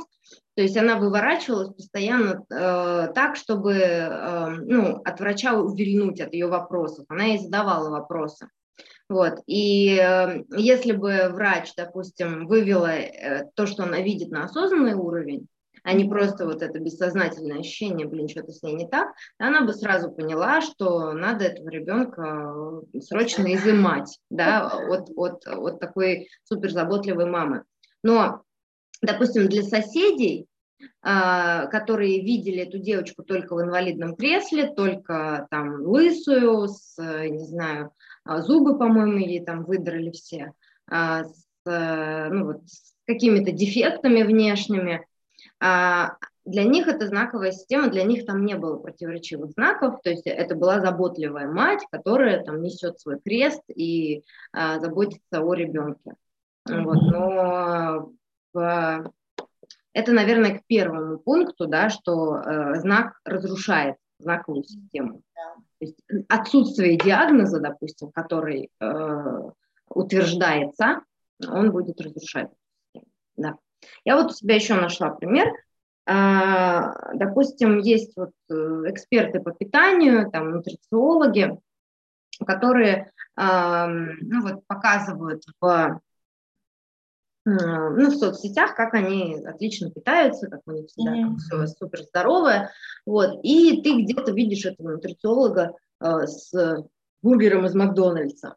[0.56, 6.48] То есть она выворачивалась постоянно э, так, чтобы э, ну, от врача увильнуть от ее
[6.48, 7.06] вопросов.
[7.10, 8.48] Она ей задавала вопросы.
[9.10, 9.40] Вот.
[9.48, 15.48] И э, если бы врач, допустим, вывела э, то, что она видит на осознанный уровень,
[15.84, 19.74] а не просто вот это бессознательное ощущение, блин, что-то с ней не так, она бы
[19.74, 22.54] сразу поняла, что надо этого ребенка
[22.94, 27.64] э, срочно изымать, да, от, от, от такой суперзаботливой мамы.
[28.02, 28.44] Но,
[29.04, 30.48] допустим, для соседей,
[31.02, 37.92] а, которые видели эту девочку только в инвалидном кресле, только там лысую, с, не знаю,
[38.26, 40.54] а, зубы, по-моему, ей там выдрали все,
[40.90, 45.06] а, с, ну, вот, с какими-то дефектами внешними,
[46.46, 50.56] для них это знаковая система, для них там не было противоречивых знаков, то есть это
[50.56, 56.16] была заботливая мать, которая там несет свой крест и а, заботится о ребенке.
[56.66, 58.12] Вот, но
[58.56, 65.22] это, наверное, к первому пункту, да, что э, знак разрушает знаковую систему.
[65.80, 69.40] То есть отсутствие диагноза, допустим, который э,
[69.90, 71.02] утверждается,
[71.48, 72.50] он будет разрушать.
[73.36, 73.58] Да.
[74.06, 75.52] Я вот у себя еще нашла пример.
[76.06, 78.54] А, допустим, есть вот э,
[78.88, 81.58] эксперты по питанию, там, нутрициологи,
[82.46, 86.00] которые ну, вот, показывают в
[87.46, 91.38] ну, в соцсетях, как они отлично питаются, как у них всегда mm-hmm.
[91.38, 92.72] все супер здоровое,
[93.06, 96.86] вот, и ты где-то видишь этого нутрициолога э, с
[97.22, 98.56] бургером из Макдональдса,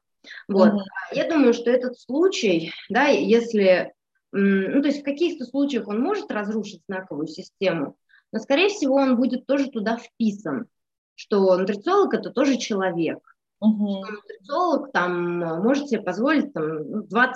[0.48, 0.68] вот.
[0.68, 0.82] Mm-hmm.
[1.12, 3.92] Я думаю, что этот случай, да, если,
[4.32, 7.96] ну, то есть в каких-то случаях он может разрушить знаковую систему,
[8.32, 10.66] но, скорее всего, он будет тоже туда вписан,
[11.14, 14.04] что нутрициолог– это тоже человек, Угу.
[14.04, 17.34] Нутрициолог там может себе позволить там, 20%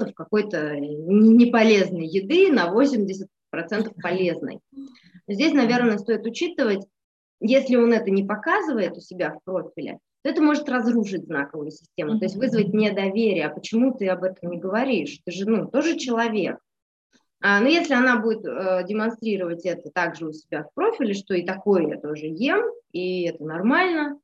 [0.00, 3.28] ну, какой-то неполезной еды на 80%
[4.02, 4.60] полезной.
[5.26, 6.86] Здесь, наверное, стоит учитывать,
[7.40, 12.14] если он это не показывает у себя в профиле, то это может разрушить знаковую систему,
[12.14, 13.46] mm то есть вызвать недоверие.
[13.46, 15.20] А почему ты об этом не говоришь?
[15.24, 16.58] Ты же ну, тоже человек.
[17.40, 21.44] А, но если она будет э, демонстрировать это также у себя в профиле, что и
[21.44, 24.18] такое я тоже ем, и это нормально,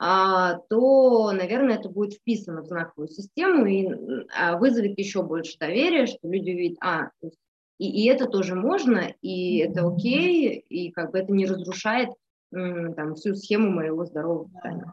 [0.00, 3.86] то, наверное, это будет вписано в знаковую систему и
[4.34, 7.10] а, вызовет еще больше доверия, что люди увидят, а,
[7.78, 12.10] и, и это тоже можно, и это окей, и как бы это не разрушает
[12.50, 14.90] там, всю схему моего здорового питания.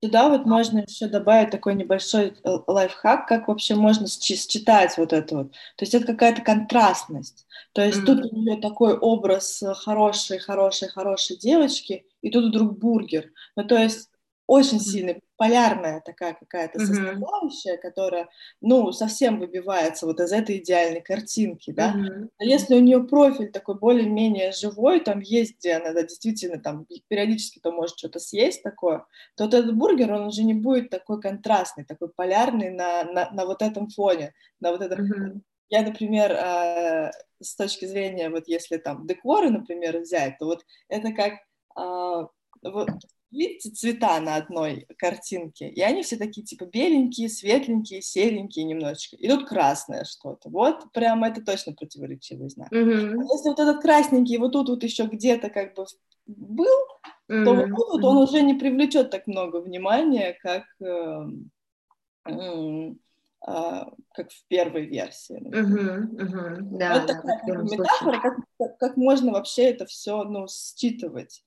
[0.00, 5.36] Туда вот можно еще добавить такой небольшой э, лайфхак, как вообще можно считать вот это
[5.36, 5.50] вот.
[5.50, 7.46] То есть это какая-то контрастность.
[7.72, 8.04] То есть mm-hmm.
[8.04, 13.32] тут у нее такой образ хорошей, хорошей, хорошей девочки, и тут вдруг бургер.
[13.56, 14.08] Ну то есть
[14.48, 17.82] очень сильно полярная такая какая-то составляющая, mm-hmm.
[17.82, 18.28] которая,
[18.62, 21.94] ну, совсем выбивается вот из этой идеальной картинки, да.
[21.94, 22.28] Mm-hmm.
[22.38, 26.86] Но если у нее профиль такой более-менее живой, там есть, где она да, действительно там
[27.08, 29.04] периодически то может что-то съесть такое,
[29.36, 33.44] то вот этот бургер, он уже не будет такой контрастный, такой полярный на, на, на
[33.44, 35.04] вот этом фоне, на вот этом...
[35.04, 35.40] Mm-hmm.
[35.70, 37.10] Я, например, э,
[37.42, 41.34] с точки зрения, вот если там декоры, например, взять, то вот это как...
[41.78, 42.26] Э,
[42.62, 42.88] вот,
[43.30, 49.16] видите, цвета на одной картинке, и они все такие, типа, беленькие, светленькие, серенькие немножечко.
[49.16, 50.48] И тут красное что-то.
[50.48, 52.72] Вот прям это точно противоречивый знак.
[52.72, 53.14] Mm-hmm.
[53.18, 55.86] А если вот этот красненький вот тут вот еще где-то как бы
[56.26, 56.66] был,
[57.30, 57.44] mm-hmm.
[57.44, 61.26] то вот тут вот он уже не привлечет так много внимания, как, э,
[62.26, 62.90] э,
[63.46, 65.40] э, как в первой версии.
[65.40, 66.10] Mm-hmm.
[66.16, 66.56] Mm-hmm.
[66.78, 71.42] Да, вот да, такая метафора, как, как, как можно вообще это все ну, считывать.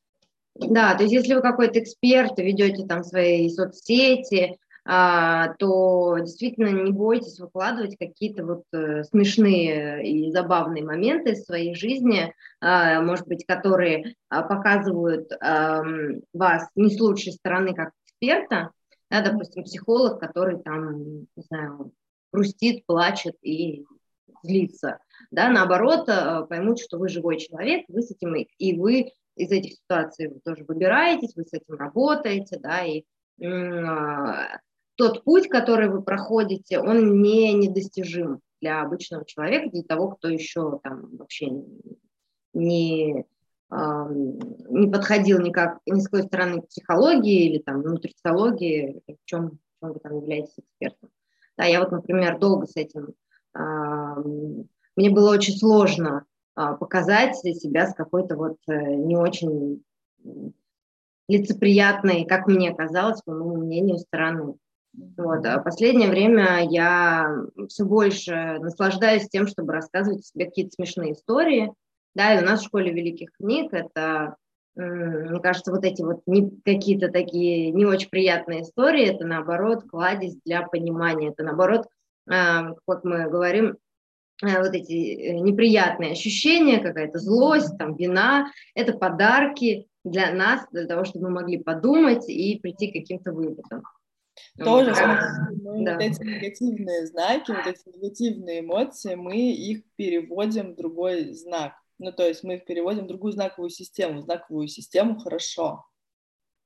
[0.55, 6.91] Да, то есть если вы какой-то эксперт, ведете там свои соцсети, а, то действительно не
[6.91, 13.45] бойтесь выкладывать какие-то вот э, смешные и забавные моменты из своей жизни, а, может быть,
[13.45, 15.31] которые а, показывают
[16.33, 18.71] вас не с лучшей стороны как эксперта,
[19.11, 21.91] да, допустим, психолог, который там, не знаю,
[22.31, 23.85] грустит, плачет и
[24.43, 29.51] злится, да, наоборот, э, поймут, что вы живой человек, вы с этим, и вы из
[29.51, 33.03] этих ситуаций вы тоже выбираетесь, вы с этим работаете, да, и
[33.41, 34.57] э,
[34.95, 40.79] тот путь, который вы проходите, он не недостижим для обычного человека, для того, кто еще
[40.83, 41.47] там вообще
[42.53, 43.25] не,
[43.71, 49.79] не подходил никак ни с какой стороны к психологии или там нутрициологии, в чем, в
[49.79, 51.09] чем вы там являетесь экспертом.
[51.57, 53.13] Да, я вот, например, долго с этим,
[54.95, 56.30] мне было очень сложно а,
[56.79, 59.83] показать себя с какой-то вот э, не очень
[61.27, 64.55] лицеприятной, как мне казалось, по моему мнению, стороны.
[64.93, 65.45] Вот.
[65.45, 67.33] А последнее время я
[67.69, 71.73] все больше наслаждаюсь тем, чтобы рассказывать себе какие-то смешные истории.
[72.13, 74.35] Да, и у нас в школе великих книг это,
[74.75, 80.35] мне кажется, вот эти вот не, какие-то такие не очень приятные истории, это наоборот кладезь
[80.43, 81.87] для понимания, это наоборот,
[82.29, 83.77] а, как мы говорим,
[84.41, 91.05] вот эти э, неприятные ощущения, какая-то злость, там, вина, это подарки для нас, для того,
[91.05, 93.83] чтобы мы могли подумать и прийти к каким-то выводам.
[94.57, 95.93] Тоже, мы да.
[95.93, 101.73] вот эти негативные знаки, вот эти негативные эмоции, мы их переводим в другой знак.
[101.99, 104.21] Ну, то есть мы их переводим в другую знаковую систему.
[104.21, 105.85] Знаковую систему хорошо.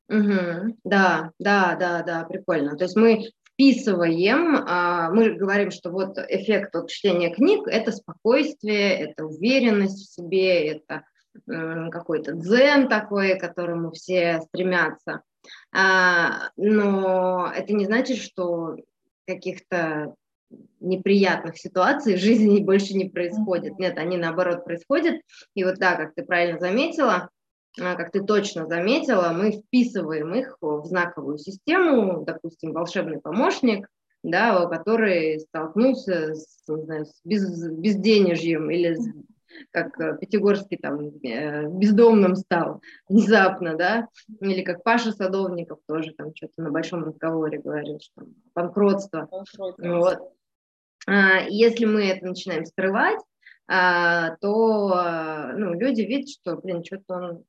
[0.07, 0.77] Угу.
[0.83, 2.77] Да, да, да, да, прикольно.
[2.77, 9.00] То есть мы вписываем, а, мы говорим, что вот эффект от чтения книг– это спокойствие,
[9.00, 11.04] это уверенность в себе, это
[11.46, 15.22] какой-то дзен такой, к которому все стремятся.
[15.74, 18.78] А, но это не значит, что
[19.28, 20.15] каких-то
[20.80, 23.80] неприятных ситуаций в жизни больше не происходит.
[23.80, 25.22] Нет, они наоборот происходят.
[25.56, 27.30] И вот да, как ты правильно заметила,
[27.77, 33.88] как ты точно заметила, мы вписываем их в знаковую систему, допустим, волшебный помощник,
[34.23, 39.07] да, который столкнулся с, не знаю, с без, безденежьем или с,
[39.71, 44.07] как э, Пятигорский там э, бездомным стал внезапно, да,
[44.39, 49.27] или как Паша Садовников тоже там что-то на большом разговоре говорил, что банкротство.
[49.31, 49.97] банкротство.
[49.97, 50.19] Вот.
[51.07, 53.19] А, если мы это начинаем скрывать,
[53.67, 57.43] а, то ну, люди видят, что, блин, что-то он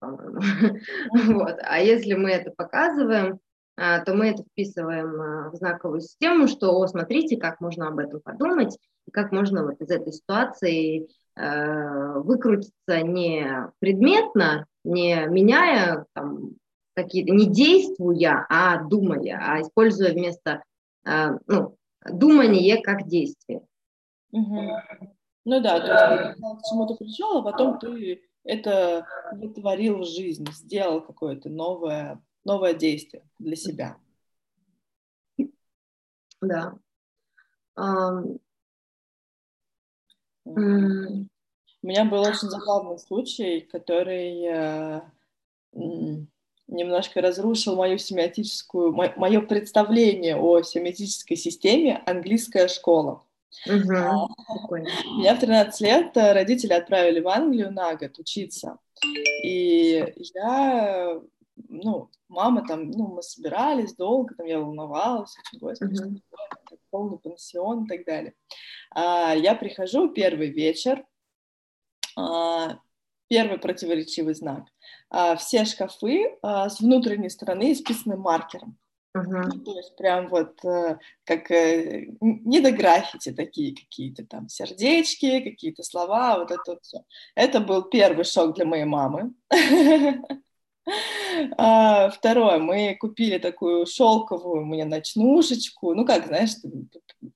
[0.00, 1.58] вот.
[1.62, 3.40] А если мы это показываем,
[3.76, 7.98] а, то мы это вписываем а, в знаковую систему, что, о, смотрите, как можно об
[7.98, 16.04] этом подумать, и как можно вот из этой ситуации э, выкрутиться не предметно, не меняя
[16.12, 16.56] там,
[16.94, 20.62] какие-то, не действуя, а думая, а используя вместо
[21.46, 23.62] ну, думания как действие.
[24.32, 24.60] Угу.
[25.46, 30.46] Ну да, то есть ты к чему-то пришел, а потом ты это вытворил в жизнь,
[30.52, 33.98] сделал какое-то новое новое действие для себя.
[36.40, 36.78] Да.
[37.76, 38.40] Um,
[40.44, 45.02] У меня был очень забавный случай, который э,
[46.66, 53.24] немножко разрушил мою семиотическую, мое представление о семиотической системе английская школа.
[53.66, 54.78] Угу,
[55.18, 58.78] Меня в 13 лет э, родители отправили в Англию на год учиться.
[59.42, 61.20] И я
[61.68, 67.84] ну, мама там, ну, мы собирались долго, там я волновалась, очень, господи, что полный пансион
[67.84, 68.34] и так далее.
[68.90, 71.04] А, я прихожу, первый вечер,
[72.16, 72.78] а,
[73.28, 74.64] первый противоречивый знак.
[75.10, 78.78] А, все шкафы а, с внутренней стороны исписаны маркером.
[79.16, 79.64] Uh-huh.
[79.64, 85.82] то есть прям вот э, как э, не до граффити такие какие-то там сердечки, какие-то
[85.82, 86.98] слова, вот это вот все.
[87.34, 89.32] Это был первый шок для моей мамы.
[91.58, 95.92] А, второе, мы купили такую шелковую мне ночнушечку.
[95.94, 96.52] Ну, как, знаешь,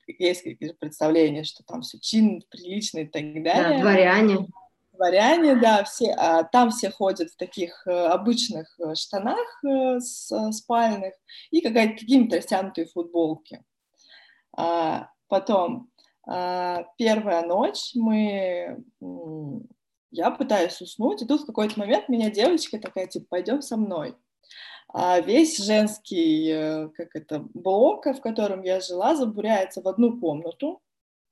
[0.06, 3.76] есть какие-то представления, что там все чин, прилично и так далее.
[3.76, 4.48] Да, дворяне.
[4.92, 11.14] Дворяне, да, все, а там все ходят в таких э, обычных э, штанах э, спальных
[11.50, 13.64] и какие-то растянутые футболки.
[14.54, 15.90] А, потом,
[16.28, 18.84] а, первая ночь мы
[20.10, 24.14] я пытаюсь уснуть, и тут в какой-то момент меня девочка такая, типа, пойдем со мной.
[24.92, 30.82] А весь женский, как это, блок, в котором я жила, забуряется в одну комнату,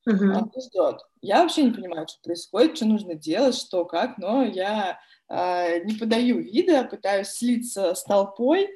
[0.08, 0.48] uh-huh.
[0.60, 1.00] ждет.
[1.20, 5.94] Я вообще не понимаю, что происходит, что нужно делать, что, как, но я э, не
[5.94, 8.68] подаю вида, пытаюсь слиться с толпой,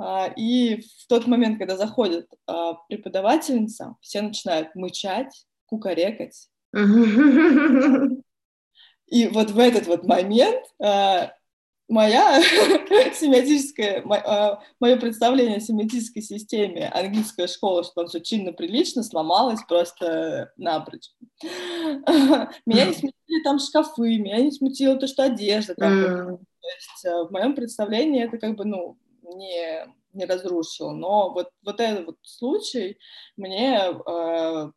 [0.00, 6.48] э, и в тот момент, когда заходит э, преподавательница, все начинают мычать, кукарекать.
[9.10, 11.30] И вот в этот вот момент э,
[11.90, 12.40] моя
[13.14, 21.10] семиотическая, мое представление о семиотической системе английская школа, что там все чинно-прилично, сломалось просто напрочь.
[21.42, 26.38] Меня не смутили там шкафы, меня не смутило то, что одежда там.
[26.60, 30.92] То есть э, в моем представлении это как бы, ну, не, не разрушило.
[30.92, 32.98] Но вот, вот этот вот случай
[33.36, 34.70] мне э,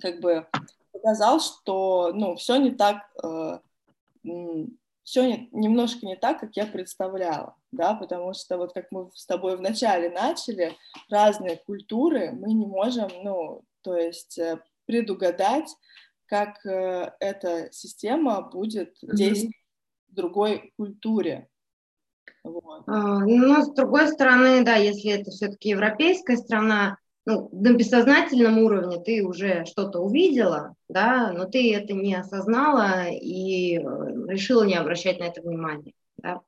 [0.00, 0.46] как бы
[0.92, 3.58] показал, что, ну, все не так, э,
[5.08, 9.24] все не, немножко не так, как я представляла, да, потому что вот как мы с
[9.24, 10.76] тобой вначале начали,
[11.08, 15.74] разные культуры мы не можем, ну, то есть э, предугадать,
[16.26, 19.14] как э, эта система будет mm-hmm.
[19.14, 19.56] действовать
[20.10, 21.48] в другой культуре.
[22.44, 22.84] Вот.
[22.86, 29.00] А, но с другой стороны, да, если это все-таки европейская страна, ну, на бессознательном уровне
[29.04, 33.80] ты уже что-то увидела, да, но ты это не осознала и э,
[34.28, 36.40] решила не обращать на это внимания, да,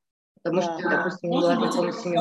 [0.43, 0.73] потому да.
[0.73, 2.21] что ты, допустим, не была знакома с семьей.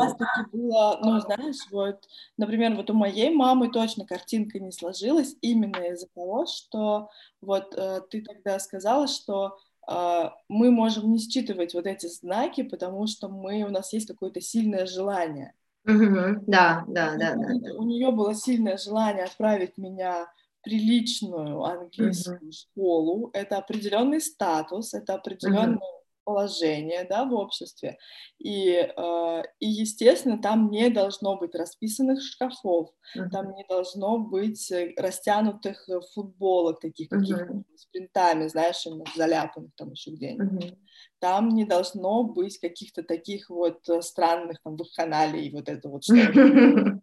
[0.51, 2.03] Было, ну, знаешь, вот,
[2.35, 7.07] например, вот у моей мамы точно картинка не сложилась именно из-за того, что
[7.39, 9.57] вот э, ты тогда сказала, что
[9.89, 14.41] э, мы можем не считывать вот эти знаки, потому что мы, у нас есть какое-то
[14.41, 15.53] сильное желание.
[15.85, 20.25] Угу, да, да, да, да, У нее было сильное желание отправить меня
[20.59, 22.51] в приличную английскую угу.
[22.51, 23.29] школу.
[23.33, 25.98] Это определенный статус, это определенное угу.
[26.29, 27.97] Положение, да, в обществе.
[28.37, 33.29] И, э, и, естественно, там не должно быть расписанных шкафов, угу.
[33.31, 37.65] там не должно быть э, растянутых э, футболок таких каких-то угу.
[37.75, 40.65] с принтами, знаешь, заляпанных там еще где-нибудь.
[40.65, 40.77] Угу
[41.21, 46.15] там не должно быть каких-то таких вот странных там вакханалий, вот это вот что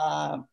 [0.00, 0.46] а,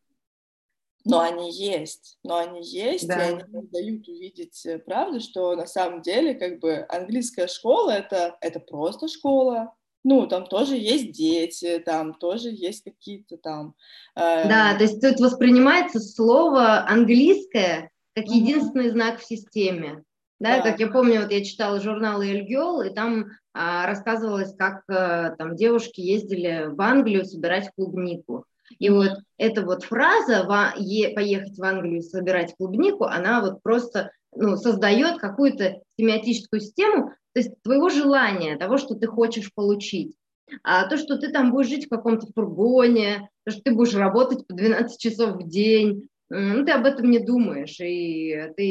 [1.04, 3.28] но они есть, но они есть, да.
[3.28, 8.36] и они дают увидеть э, правду, что на самом деле как бы английская школа это,
[8.40, 9.74] это просто школа,
[10.04, 13.74] ну, там тоже есть дети, там тоже есть какие-то там...
[14.16, 14.48] Э...
[14.48, 20.02] Да, то есть тут воспринимается слово английское как единственный знак в системе.
[20.38, 24.82] Да, да, как я помню, вот я читала журнал Эльгел, и там а, рассказывалось, как
[24.88, 28.44] а, там девушки ездили в Англию собирать клубнику.
[28.78, 35.18] И вот эта вот фраза «поехать в Англию собирать клубнику», она вот просто ну, создает
[35.18, 40.16] какую-то семиотическую систему, то есть твоего желания, того, что ты хочешь получить.
[40.62, 44.46] А то, что ты там будешь жить в каком-то фургоне, то, что ты будешь работать
[44.46, 48.62] по 12 часов в день, ну, ты об этом не думаешь, и ты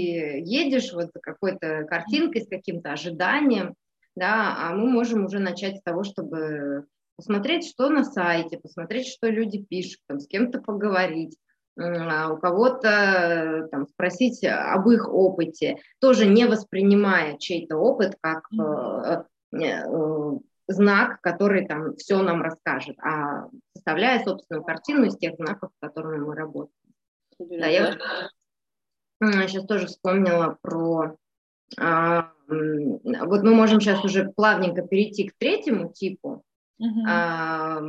[0.43, 3.76] едешь вот какой-то картинкой, с каким-то ожиданием,
[4.16, 6.86] да, а мы можем уже начать с того, чтобы
[7.22, 11.38] посмотреть, что на сайте, посмотреть, что люди пишут, там, с кем-то поговорить,
[11.78, 19.24] а у кого-то там, спросить об их опыте, тоже не воспринимая чей-то опыт как э,
[19.55, 25.80] э, знак, который там все нам расскажет, а составляя собственную картину из тех знаков, с
[25.80, 26.74] которыми мы работаем.
[27.38, 31.15] Да, я сейчас тоже вспомнила про...
[31.80, 36.43] А, вот мы можем сейчас уже плавненько перейти к третьему типу
[37.08, 37.82] а,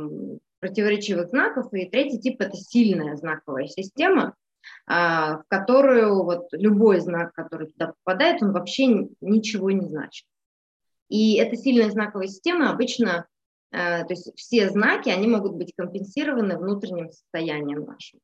[0.59, 1.73] противоречивых знаков.
[1.73, 4.35] И третий тип– это сильная знаковая система,
[4.87, 10.25] а, в которую вот любой знак, который туда попадает, он вообще ничего не значит.
[11.09, 13.27] И эта сильная знаковая система обычно,
[13.71, 18.19] а, то есть все знаки, они могут быть компенсированы внутренним состоянием нашим.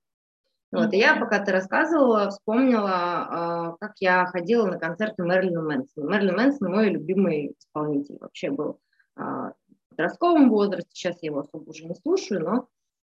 [0.71, 6.09] Вот, и я, пока ты рассказывала, вспомнила, а, как я ходила на концерты Мэрилина Мэнсона.
[6.09, 8.79] Мэрилин Мэнсон мой любимый исполнитель вообще был
[9.99, 12.67] подростковом возрасте, сейчас я его особо уже не слушаю, но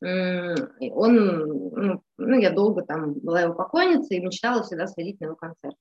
[0.03, 5.35] он, ну, ну, я долго там была его поклонницей и мечтала всегда сходить на его
[5.35, 5.75] концерт.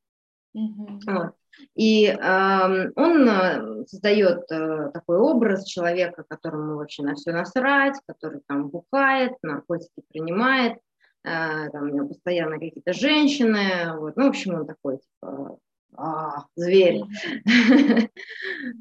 [0.55, 1.01] Mm-hmm.
[1.07, 1.35] Вот.
[1.75, 8.69] И э, он создает э, такой образ человека, которому вообще на все насрать, который там
[8.69, 10.79] бухает, наркотики принимает,
[11.25, 15.59] а, там у него постоянно какие-то женщины, вот, ну, в общем, он такой, типа,
[15.97, 17.03] а, зверь.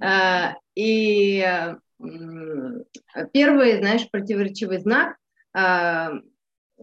[0.01, 5.17] А, и первый, знаешь, противоречивый знак,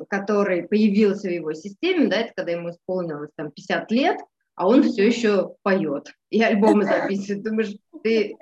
[0.08, 4.18] который появился в его системе, да, это когда ему исполнилось там 50 лет,
[4.54, 7.44] а он все еще поет и альбомы записывает.
[7.44, 8.36] Думаешь, ты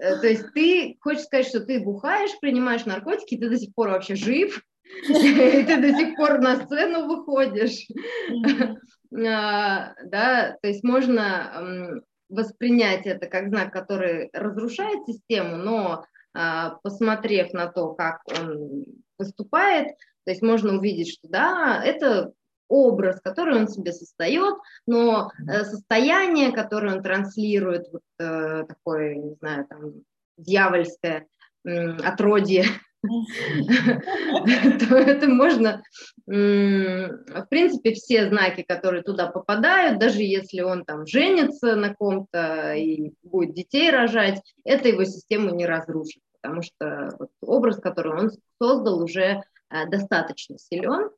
[0.00, 3.90] э, то есть ты хочешь сказать, что ты бухаешь, принимаешь наркотики, ты до сих пор
[3.90, 4.62] вообще жив,
[5.08, 7.86] и ты до сих пор на сцену выходишь.
[9.12, 12.00] А, да, то есть можно
[12.30, 18.84] воспринять это как знак, который разрушает систему, но а, посмотрев на то, как он
[19.18, 19.88] выступает,
[20.24, 22.32] то есть можно увидеть, что да, это
[22.68, 24.54] образ, который он себе создает,
[24.86, 29.92] но э, состояние, которое он транслирует, вот э, такое, не знаю, там,
[30.38, 31.26] дьявольское
[31.64, 32.64] отродье
[33.02, 35.82] то это можно,
[36.26, 43.12] в принципе, все знаки, которые туда попадают, даже если он там женится на ком-то и
[43.22, 48.30] будет детей рожать, это его систему не разрушит, потому что вот образ, который он
[48.60, 51.10] создал, уже э, достаточно силен.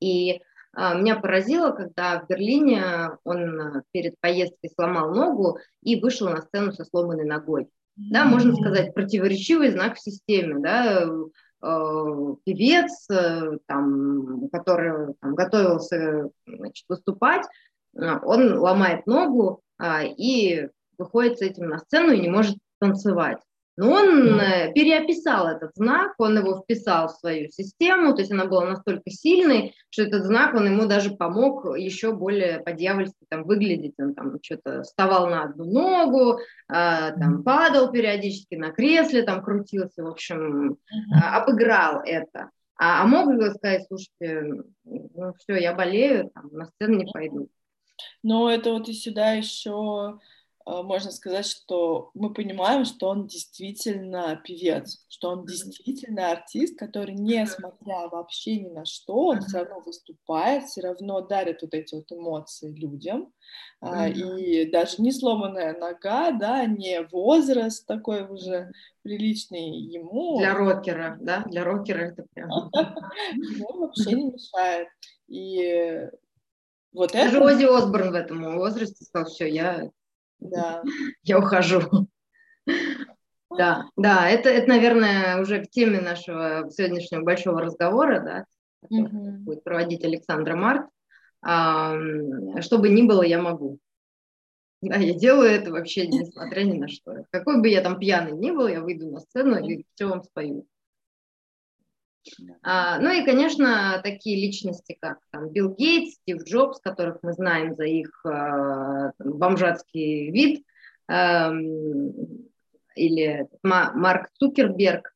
[0.00, 0.40] И
[0.74, 6.40] а, меня поразило, когда в Берлине он э, перед поездкой сломал ногу и вышел на
[6.40, 13.58] сцену со сломанной ногой да, можно сказать, противоречивый знак в системе, да, э, певец, э,
[13.66, 17.46] там, который там, готовился значит, выступать,
[17.96, 23.38] э, он ломает ногу а, и выходит с этим на сцену и не может танцевать.
[23.76, 28.44] Но он э, переописал этот знак, он его вписал в свою систему, то есть она
[28.44, 33.94] была настолько сильной, что этот знак, он ему даже помог еще более по-дьявольски там выглядеть.
[33.98, 40.02] Он там что-то вставал на одну ногу, а, там падал периодически на кресле, там крутился,
[40.02, 40.76] в общем,
[41.14, 42.50] а, обыграл это.
[42.76, 47.48] А, а мог бы сказать, слушайте, ну все, я болею, там, на сцену не пойду.
[48.22, 50.18] Но это вот и сюда еще
[50.66, 58.08] можно сказать, что мы понимаем, что он действительно певец, что он действительно артист, который, несмотря
[58.08, 62.72] вообще ни на что, он все равно выступает, все равно дарит вот эти вот эмоции
[62.72, 63.32] людям.
[63.82, 64.12] Mm-hmm.
[64.12, 68.70] И даже не сломанная нога, да, не возраст такой уже
[69.02, 70.38] приличный ему.
[70.38, 72.48] Для рокера, да, для рокера это прям.
[73.32, 74.88] Ему вообще не мешает.
[75.28, 76.08] И
[76.92, 77.44] вот Даже это...
[77.44, 79.90] Ози Осборн в этом возрасте сказал, все, я
[80.50, 80.82] да.
[81.22, 81.82] Я ухожу.
[83.50, 88.44] Да, да, это, это, наверное, уже к теме нашего сегодняшнего большого разговора, да,
[88.82, 90.86] который будет проводить Александра Март.
[91.42, 91.94] А,
[92.60, 93.78] что бы ни было, я могу.
[94.80, 97.24] Да, я делаю это вообще несмотря ни на что.
[97.30, 100.66] Какой бы я там пьяный ни был, я выйду на сцену и все вам спою.
[102.62, 107.74] А, ну и, конечно, такие личности, как там, Билл Гейтс, Стив Джобс, которых мы знаем
[107.74, 110.64] за их э, бомжатский вид,
[111.08, 111.50] э,
[112.94, 115.14] или Марк Цукерберг,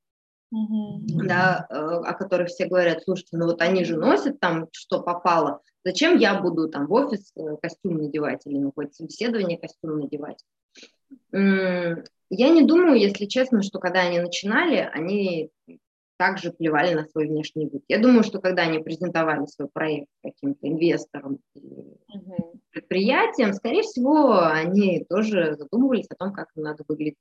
[0.53, 1.27] mm-hmm.
[1.27, 5.61] да, э, о которых все говорят, слушайте, ну вот они же носят там, что попало,
[5.85, 10.45] зачем я буду там в офис э, костюм надевать или на какое-то собеседование костюм надевать?
[12.29, 15.53] Я не думаю, если честно, что когда они начинали, они
[16.17, 17.83] также плевали на свой внешний вид.
[17.89, 22.61] Я думаю, что когда они презентовали свой проект каким-то инвесторам угу.
[22.71, 27.17] предприятиям, скорее всего, они тоже задумывались о том, как им надо выглядеть.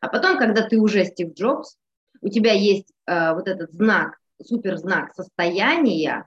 [0.00, 1.76] А потом, когда ты уже Стив Джобс,
[2.20, 6.26] у тебя есть э, вот этот знак, суперзнак состояния,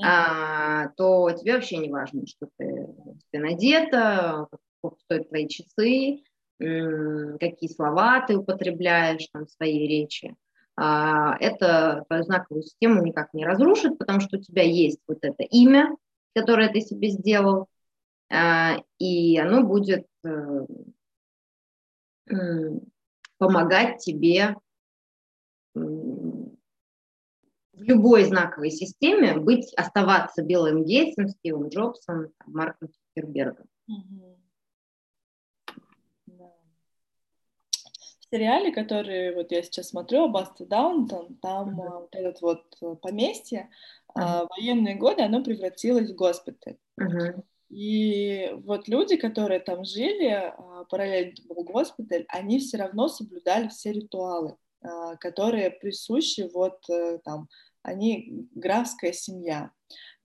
[0.00, 2.86] а, то тебе вообще не важно, что ты,
[3.32, 4.46] ты надета,
[4.78, 6.22] сколько стоят твои часы,
[6.60, 10.36] какие слова ты употребляешь там, в своей речи.
[10.80, 15.42] А, это твою знаковую систему никак не разрушит, потому что у тебя есть вот это
[15.42, 15.96] имя,
[16.36, 17.66] которое ты себе сделал,
[18.30, 20.66] а, и оно будет э,
[23.38, 24.54] помогать тебе
[25.74, 26.52] в
[27.74, 33.66] любой знаковой системе быть, оставаться Белым Гейтсом, Стивом Джобсом, Марком Цукербергом.
[33.90, 34.37] Mm-hmm.
[38.30, 42.00] Сериале, который вот я сейчас смотрю, Абаста Даунтон, там uh-huh.
[42.00, 43.70] вот этот вот э, поместье,
[44.16, 44.46] uh-huh.
[44.56, 46.76] военные годы, оно превратилось в госпиталь.
[47.00, 47.42] Uh-huh.
[47.70, 53.92] И вот люди, которые там жили, а, параллельно был госпиталь, они все равно соблюдали все
[53.92, 54.56] ритуалы,
[55.20, 57.48] которые присущи вот э, там,
[57.82, 59.70] они графская семья.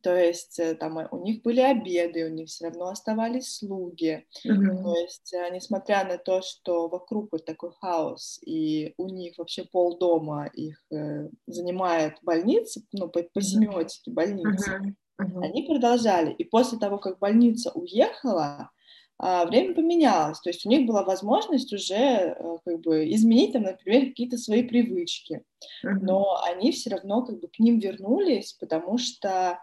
[0.03, 4.27] То есть э, там э, у них были обеды, у них все равно оставались слуги.
[4.45, 4.83] Mm-hmm.
[4.83, 9.63] То есть, э, несмотря на то, что вокруг вот такой хаос, и у них вообще
[9.63, 15.25] полдома их э, занимает больница, ну, по, по семиотике больницы, mm-hmm.
[15.25, 15.45] Mm-hmm.
[15.45, 16.33] они продолжали.
[16.33, 18.71] И после того, как больница уехала,
[19.19, 22.35] а, время поменялось, то есть у них была возможность уже
[22.65, 25.43] как бы изменить там, например, какие-то свои привычки,
[25.85, 25.99] mm-hmm.
[26.01, 29.59] но они все равно как бы к ним вернулись, потому что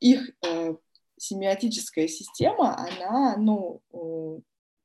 [0.00, 0.74] их э,
[1.16, 3.82] семиотическая система, она, ну,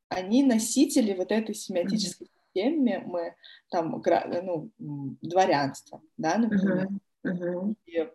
[0.09, 3.35] они носители вот этой семиотической системы, мы
[3.69, 4.71] там, ну,
[5.21, 6.87] дворянство, да, например.
[6.87, 6.95] Uh-huh.
[7.25, 7.75] Uh-huh.
[7.85, 8.09] И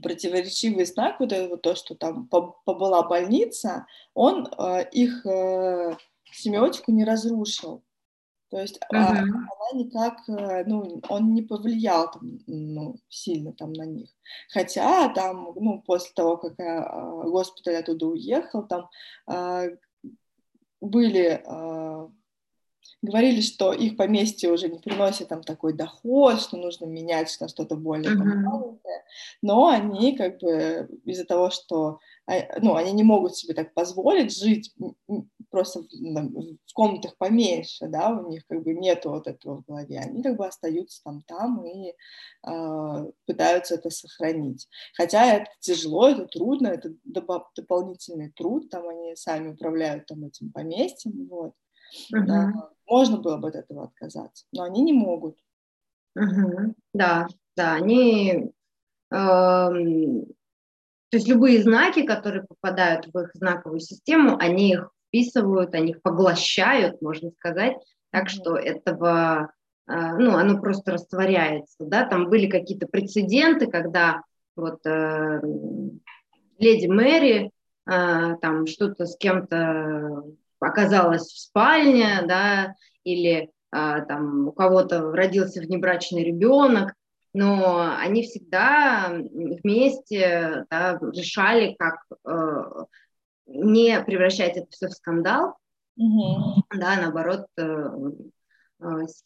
[0.00, 5.96] противоречивый знак, вот это вот то, что там побыла больница, он э, их э,
[6.32, 7.82] семиотику не разрушил.
[8.50, 8.96] То есть uh-huh.
[8.96, 14.10] а, она никак, э, ну, он не повлиял там, ну, сильно там на них.
[14.50, 18.88] Хотя там, ну, после того, как я, а, госпиталь оттуда уехал, там
[19.26, 19.64] а,
[20.80, 22.08] были а,
[23.02, 27.76] говорили, что их поместье уже не приносит там такой доход, что нужно менять на что-то
[27.76, 28.42] более uh-huh.
[28.44, 28.80] там,
[29.42, 31.98] но они как бы из-за того, что
[32.60, 34.74] ну, они не могут себе так позволить жить
[35.50, 40.00] просто в, в комнатах поменьше, да, у них как бы нету вот этого в голове,
[40.00, 41.94] они как бы остаются там там и
[42.46, 44.68] э, пытаются это сохранить.
[44.94, 51.28] Хотя это тяжело, это трудно, это дополнительный труд, там они сами управляют там этим поместьем,
[51.28, 51.52] вот.
[52.12, 52.26] Uh-huh.
[52.26, 52.52] Да,
[52.88, 55.38] можно было бы от этого отказаться, но они не могут.
[56.18, 56.74] Uh-huh.
[56.92, 58.50] Да, да, они...
[59.12, 60.35] Эм
[61.16, 66.02] то есть любые знаки, которые попадают в их знаковую систему, они их вписывают, они их
[66.02, 67.74] поглощают, можно сказать,
[68.10, 69.50] так что этого,
[69.88, 74.24] э, ну, оно просто растворяется, да, там были какие-то прецеденты, когда
[74.56, 75.40] вот э,
[76.58, 77.50] леди Мэри
[77.86, 80.22] э, там что-то с кем-то
[80.60, 86.92] оказалась в спальне, да, или э, там у кого-то родился внебрачный ребенок,
[87.36, 92.84] но они всегда вместе да, решали, как э,
[93.44, 95.58] не превращать это все в скандал,
[96.00, 96.62] mm-hmm.
[96.78, 97.88] да, наоборот, э,
[98.80, 99.22] э, с,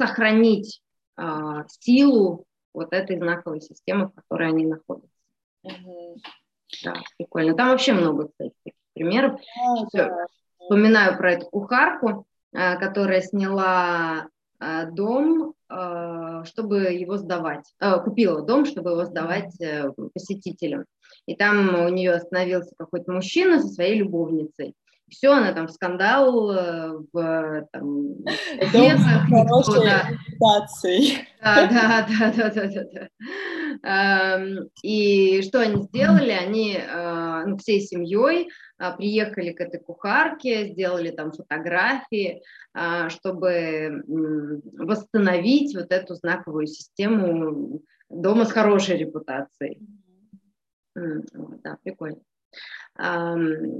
[0.00, 0.80] сохранить
[1.16, 5.08] э, силу вот этой знаковой системы, в которой они находятся.
[5.66, 6.16] Mm-hmm.
[6.84, 7.56] Да, прикольно.
[7.56, 9.40] Там вообще много, кстати, таких примеров.
[9.92, 10.26] Да.
[10.60, 14.28] Вспоминаю про эту кухарку, э, которая сняла
[14.60, 17.64] э, дом чтобы его сдавать.
[17.80, 20.84] Э, купила дом, чтобы его сдавать э, посетителям.
[21.26, 24.74] И там у нее остановился какой-то мужчина со своей любовницей.
[25.10, 26.48] Все, она там скандал
[27.12, 28.14] в там,
[28.60, 29.26] газетах.
[29.82, 30.02] Да.
[31.42, 33.08] Да, да, да, да, да, да,
[33.82, 34.66] да.
[34.82, 36.30] И что они сделали?
[36.32, 36.78] Они
[37.46, 38.48] ну, всей семьей
[38.96, 48.44] приехали к этой кухарке, сделали там фотографии, а, чтобы восстановить вот эту знаковую систему дома
[48.44, 49.80] с хорошей репутацией.
[50.94, 52.20] Да, прикольно.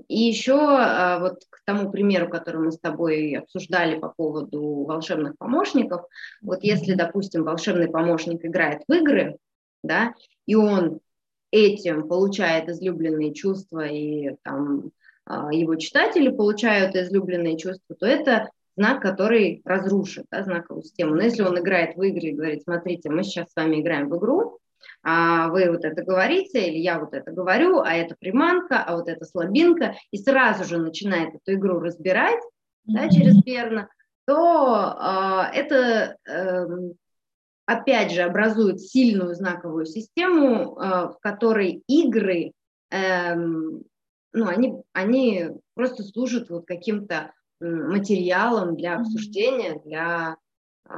[0.08, 5.36] И еще а, вот к тому примеру, который мы с тобой обсуждали по поводу волшебных
[5.36, 6.02] помощников,
[6.40, 9.38] вот если, допустим, волшебный помощник играет в игры,
[9.82, 10.14] да,
[10.46, 11.00] и он
[11.50, 14.90] этим получает излюбленные чувства, и там
[15.24, 21.14] а, его читатели получают излюбленные чувства, то это знак, который разрушит да, знаковую систему.
[21.14, 24.16] Но если он играет в игры и говорит, смотрите, мы сейчас с вами играем в
[24.16, 24.58] игру,
[25.02, 29.08] а вы вот это говорите, или я вот это говорю, а это приманка, а вот
[29.08, 32.94] это слабинка, и сразу же начинает эту игру разбирать mm-hmm.
[32.94, 33.88] да, через перно,
[34.26, 34.96] то
[35.52, 36.66] э, это э,
[37.68, 42.52] опять же образует сильную знаковую систему, э, в которой игры,
[42.90, 43.76] э, ну,
[44.32, 50.36] они, они просто служат вот каким-то материалом для обсуждения, для
[50.88, 50.94] э,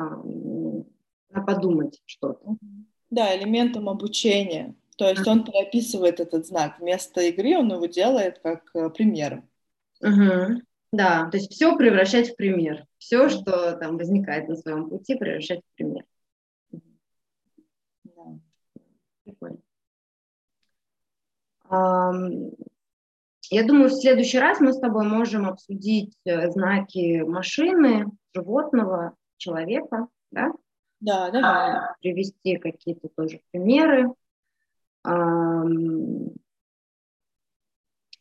[1.45, 2.57] подумать что-то.
[3.11, 4.75] Да, элементом обучения.
[4.97, 6.79] То есть он переписывает этот знак.
[6.79, 9.43] Вместо игры он его делает как э, пример.
[10.01, 10.63] Угу.
[10.93, 12.85] Да, то есть все превращать в пример.
[12.99, 16.05] Все, что там возникает на своем пути, превращать в пример.
[18.05, 18.39] Да.
[19.25, 19.59] Прикольно.
[21.71, 30.07] Я думаю, в следующий раз мы с тобой можем обсудить э, знаки машины, животного, человека,
[30.31, 30.53] да?
[31.01, 31.77] Да, давай.
[31.77, 34.13] А, привести какие-то тоже примеры.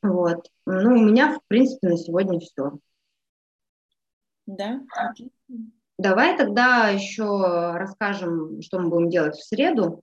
[0.02, 0.50] Вот.
[0.66, 2.80] Ну, у меня, в принципе, на сегодня все.
[4.46, 4.82] Да,
[5.98, 10.02] Давай тогда еще расскажем, что мы будем делать в среду.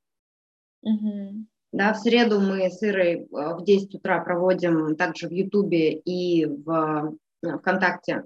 [0.82, 1.46] Угу.
[1.72, 6.46] Да, в среду мы с Ирой э, в 10 утра проводим также в Ютубе и
[6.46, 8.24] в э, ВКонтакте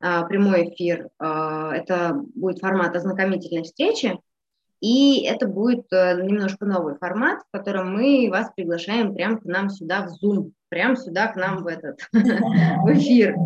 [0.00, 1.08] а, прямой эфир.
[1.18, 4.18] Это будет формат ознакомительной встречи,
[4.82, 9.70] и это будет э, немножко новый формат, в котором мы вас приглашаем прямо к нам
[9.70, 13.36] сюда в Zoom, прямо сюда к нам в этот в эфир.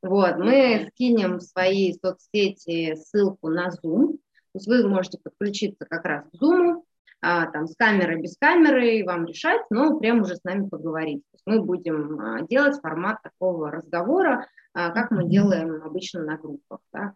[0.00, 6.06] Вот, мы скинем в свои соцсети ссылку на Zoom, то есть вы можете подключиться как
[6.06, 6.80] раз к Zoom,
[7.20, 11.22] там, с камерой, без камеры, вам решать, но прямо уже с нами поговорить.
[11.30, 16.36] То есть мы будем а, делать формат такого разговора, а, как мы делаем обычно на
[16.36, 16.80] группах.
[16.92, 17.14] Да?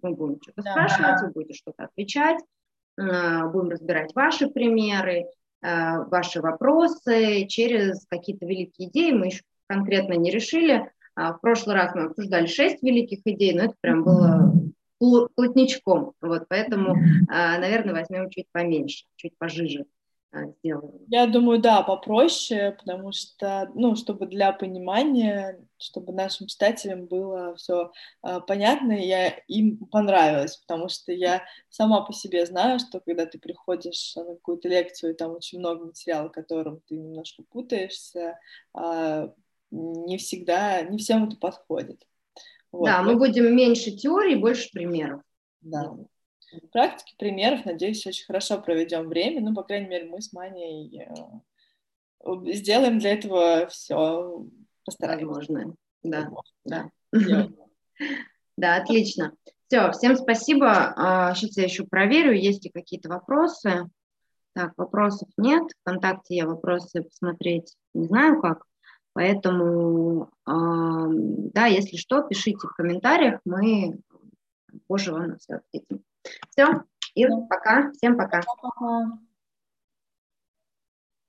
[0.00, 0.70] Мы будем что-то да.
[0.72, 2.38] спрашивать, вы будете что-то отвечать,
[2.98, 5.26] а, будем разбирать ваши примеры,
[5.62, 9.12] а, ваши вопросы через какие-то великие идеи.
[9.12, 10.90] Мы еще конкретно не решили.
[11.14, 14.50] В прошлый раз мы обсуждали шесть великих идей, но это прям было
[15.34, 16.14] плотничком.
[16.20, 16.96] Вот, поэтому,
[17.28, 19.86] наверное, возьмем чуть поменьше, чуть пожиже
[20.58, 21.00] сделаем.
[21.08, 27.92] Я думаю, да, попроще, потому что, ну, чтобы для понимания, чтобы нашим читателям было все
[28.22, 33.26] э, понятно, и я им понравилось, потому что я сама по себе знаю, что когда
[33.26, 38.38] ты приходишь на какую-то лекцию, и там очень много материала, которым ты немножко путаешься,
[38.74, 39.28] э,
[39.70, 42.06] не всегда, не всем это подходит.
[42.72, 42.86] Вот.
[42.86, 45.22] Да, мы будем меньше теории, больше примеров.
[45.60, 45.94] Да
[46.72, 47.64] практики, примеров.
[47.64, 49.40] Надеюсь, очень хорошо проведем время.
[49.40, 51.06] Ну, по крайней мере, мы с Маней
[52.24, 54.44] э, сделаем для этого все.
[54.84, 55.26] Постараемся.
[55.26, 55.74] Возможно.
[56.02, 56.30] Да,
[56.64, 56.90] да.
[58.56, 59.32] Да, отлично.
[59.68, 60.92] Все, всем спасибо.
[61.34, 63.88] Сейчас а, я еще проверю, есть ли какие-то вопросы.
[64.54, 65.62] Так, вопросов нет.
[65.80, 68.64] Вконтакте я вопросы посмотреть не знаю как.
[69.14, 73.98] Поэтому, да, если что, пишите в комментариях, мы
[74.86, 76.02] позже вам все ответим.
[76.50, 76.82] Все,
[77.14, 79.18] Ир, пока, всем пока, пока.